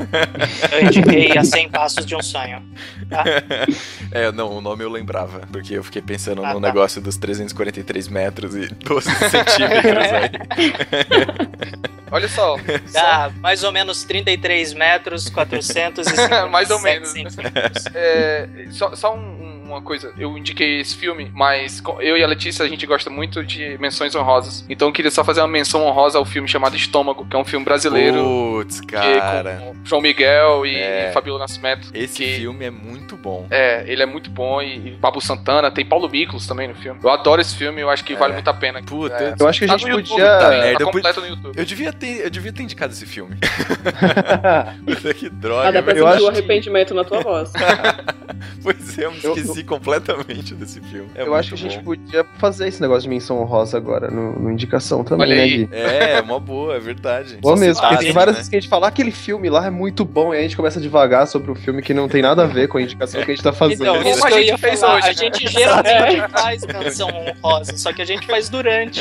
[0.73, 2.63] eu indiquei A 100 Passos de um Sonho.
[3.09, 3.25] Tá?
[4.15, 6.67] É, não, o nome eu lembrava, porque eu fiquei pensando Ah, no tá.
[6.67, 10.31] negócio dos 343 metros e 12 centímetros aí.
[12.11, 12.57] Olha só.
[12.93, 17.15] Dá mais ou menos 33 metros, 450 Mais ou menos.
[17.95, 19.32] É, só só um-
[19.73, 23.45] uma coisa, eu indiquei esse filme, mas eu e a Letícia a gente gosta muito
[23.45, 24.65] de menções honrosas.
[24.69, 27.45] Então eu queria só fazer uma menção honrosa ao filme chamado Estômago, que é um
[27.45, 28.23] filme brasileiro.
[28.23, 29.57] Putz, que- cara.
[29.57, 31.11] com João Miguel e É.
[31.13, 31.89] Fabiola Nascimento.
[31.95, 33.47] Esse que- filme é muito bom.
[33.51, 37.01] É, ele é muito bom e, e Babu Santana, tem Paulo Miklos também no filme.
[37.03, 38.83] Eu adoro esse filme, eu acho que vale muito a pena.
[38.83, 41.15] Puta, É, eu acho que a tá gente no YouTube podia- Merda, tá eu completo
[41.21, 41.59] podia- no YouTube.
[41.59, 43.37] Eu devia ter, eu devia ter indicado esse filme.
[44.87, 45.69] Puta, que droga.
[45.69, 47.53] Ah, dá pra sentir o arrependimento na tua voz.
[48.63, 51.09] Pois é, eu me esqueci completamente desse filme.
[51.15, 51.85] É eu acho que a gente bom.
[51.85, 55.67] podia fazer esse negócio de menção honrosa agora no, no indicação também, Olha né, aí.
[55.67, 55.69] Gui?
[55.73, 57.39] É, uma boa, é verdade.
[57.41, 58.39] Bom Só mesmo, porque tem várias né?
[58.39, 60.57] vezes que a gente fala "Ah, aquele filme lá é muito bom e a gente
[60.57, 63.23] começa a devagar sobre o filme que não tem nada a ver com a indicação
[63.23, 63.83] que a gente tá fazendo.
[63.83, 64.97] Então, isso Como a eu gente fez falar.
[64.97, 65.15] hoje, A né?
[65.15, 69.01] gente geralmente faz menção honrosa, só que a gente faz durante.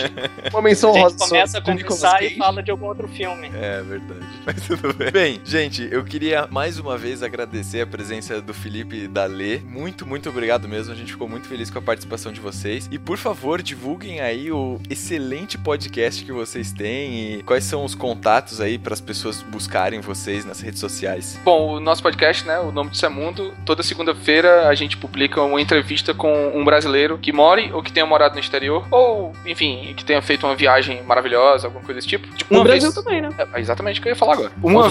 [0.52, 3.52] Uma menção a gente honrosa começa a conversar e fala de algum outro filme.
[3.56, 4.26] É verdade.
[4.46, 5.12] Mas tudo bem.
[5.12, 9.60] Bem, gente, eu queria mais uma vez agradecer a presença do Felipe e da Lê.
[9.60, 10.94] Muito, muito obrigado mesmo.
[10.94, 12.88] A gente ficou muito feliz com a participação de vocês.
[12.92, 17.96] E por favor, divulguem aí o excelente podcast que vocês têm e quais são os
[17.96, 21.40] contatos aí para as pessoas buscarem vocês nas redes sociais.
[21.44, 25.42] Bom, o nosso podcast, né, o nome disso é Mundo, toda segunda-feira a gente publica
[25.42, 29.94] uma entrevista com um brasileiro que more ou que tenha morado no exterior, ou, enfim,
[29.96, 32.28] que tenha feito uma viagem maravilhosa, alguma coisa desse tipo.
[32.36, 32.96] Tipo, No Brasil vez...
[32.96, 33.30] também, né?
[33.54, 34.52] É exatamente o que eu ia falar agora.
[34.62, 34.90] Uma,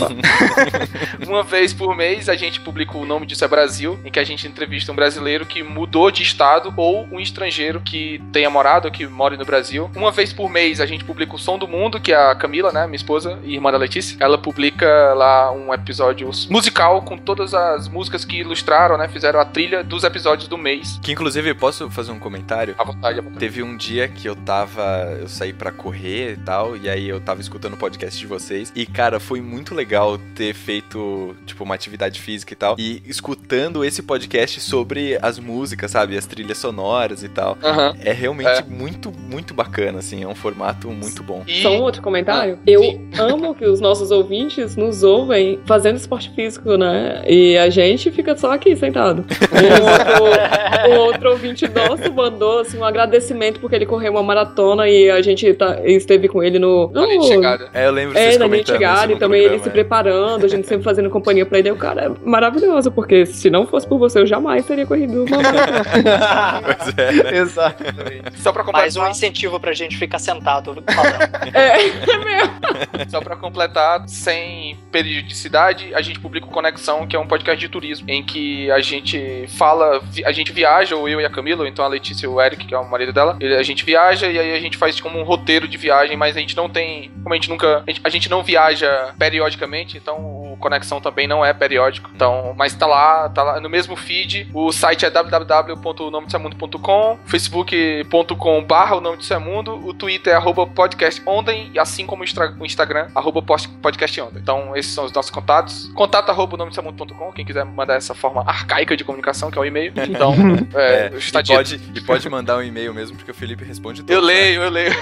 [1.26, 4.24] uma vez por mês a gente publica o nome disso é Brasil, em que a
[4.24, 8.92] gente entrevista um brasileiro que mudou de estado ou um estrangeiro que tenha morado ou
[8.92, 9.90] que mora no Brasil.
[9.94, 12.72] Uma vez por mês a gente publica o Som do Mundo, que é a Camila,
[12.72, 14.16] né, minha esposa e irmã da Letícia.
[14.20, 19.44] Ela publica lá um episódio musical com todas as músicas que ilustraram, né, fizeram a
[19.44, 20.98] trilha dos episódios do mês.
[21.02, 22.74] Que inclusive, posso fazer um comentário?
[22.78, 23.38] À vontade, à vontade.
[23.38, 24.82] Teve um dia que eu tava.
[25.20, 28.72] Eu saí pra correr e tal, e aí eu tava escutando o podcast de vocês.
[28.74, 32.76] E, cara, foi muito legal ter feito, tipo, uma atividade física e tal.
[32.78, 36.16] E escutando esse podcast sobre as músicas, sabe?
[36.16, 37.56] As trilhas sonoras e tal.
[37.62, 37.94] Aham.
[38.04, 38.64] É realmente É.
[38.68, 40.22] muito, muito bacana, assim.
[40.22, 41.42] É um formato muito bom.
[41.46, 42.58] E- Só um outro comentário.
[42.60, 42.82] Ah, eu
[43.18, 47.22] amo que os nossos ouvintes nos ouvem fazendo esporte físico, né?
[47.26, 49.24] E a gente fica só aqui sentado.
[49.52, 54.88] Um outro, um outro ouvinte nosso mandou assim, um agradecimento porque ele correu uma maratona
[54.88, 56.88] e a gente tá- esteve com ele no.
[56.88, 57.68] no Na chegada.
[57.74, 59.72] É, eu lembro É, vocês na comentando chegada isso e também ele programa, se é.
[59.72, 61.70] preparando, a gente sempre fazendo companhia pra ele.
[61.70, 66.98] O cara é maravilhoso, porque se não fosse por você, eu jamais teria corrido Pois
[66.98, 67.38] é, né?
[67.38, 68.38] Exatamente.
[68.38, 71.20] Só pra Mais completar, um incentivo pra gente ficar sentado falando.
[71.54, 72.60] é, é mesmo.
[73.08, 77.68] Só pra completar, sem periodicidade, a gente publica o Conexão, que é um podcast de
[77.68, 81.66] turismo, em que a gente fala, a gente viaja, ou eu e a Camila, ou
[81.66, 84.38] então a Letícia e o Eric, que é o marido dela, a gente viaja e
[84.38, 87.34] aí a gente faz como um roteiro de viagem, mas a gente não tem, como
[87.34, 90.16] a gente nunca, a gente, a gente não viaja periodicamente, então
[90.52, 94.48] o Conexão também não é periódico, então, mas tá lá, tá lá no mesmo feed,
[94.52, 100.66] o site é www.onomedicemundo.com, facebook.com barra o nome disso é mundo, o Twitter é arroba
[100.66, 104.38] podcast ontem, e assim como o Instagram, arroba post- podcast ontem.
[104.38, 105.90] Então, esses são os nossos contatos.
[105.94, 109.50] Contato arroba o nome disso é mundo.com, quem quiser mandar essa forma arcaica de comunicação,
[109.50, 109.92] que é o e-mail.
[109.96, 110.34] Então,
[110.74, 111.56] é, É, está e, dito.
[111.56, 114.12] pode, e pode mandar um e-mail mesmo, porque o Felipe responde tudo.
[114.12, 114.92] Eu leio, eu leio.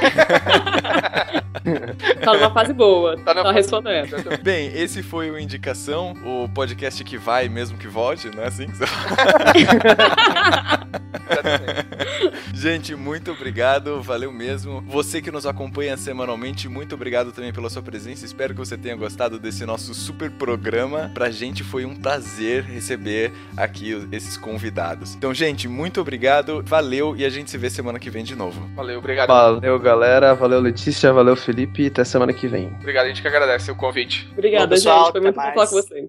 [2.24, 3.16] Tá numa fase boa.
[3.18, 4.08] Tá Tá, respondendo.
[4.42, 8.66] Bem, esse foi o Indicação, o podcast que vai mesmo que volte, não é assim
[8.66, 8.84] que você
[12.54, 14.82] Gente, muito obrigado, valeu mesmo.
[14.86, 18.24] Você que nos acompanha semanalmente, muito obrigado também pela sua presença.
[18.24, 21.10] Espero que você tenha gostado desse nosso super programa.
[21.14, 25.14] Pra gente foi um prazer receber aqui esses convidados.
[25.14, 28.68] Então, gente, muito obrigado, valeu e a gente se vê semana que vem de novo.
[28.74, 29.28] Valeu, obrigado.
[29.28, 30.34] Valeu, galera.
[30.34, 31.12] Valeu, Letícia.
[31.12, 31.86] Valeu, Felipe.
[31.86, 32.72] Até semana que vem.
[32.80, 34.28] Obrigado, a gente que agece o convite.
[34.32, 35.12] Obrigada, gente.
[35.12, 35.70] Foi muito bom falar com mais.
[35.70, 36.08] vocês.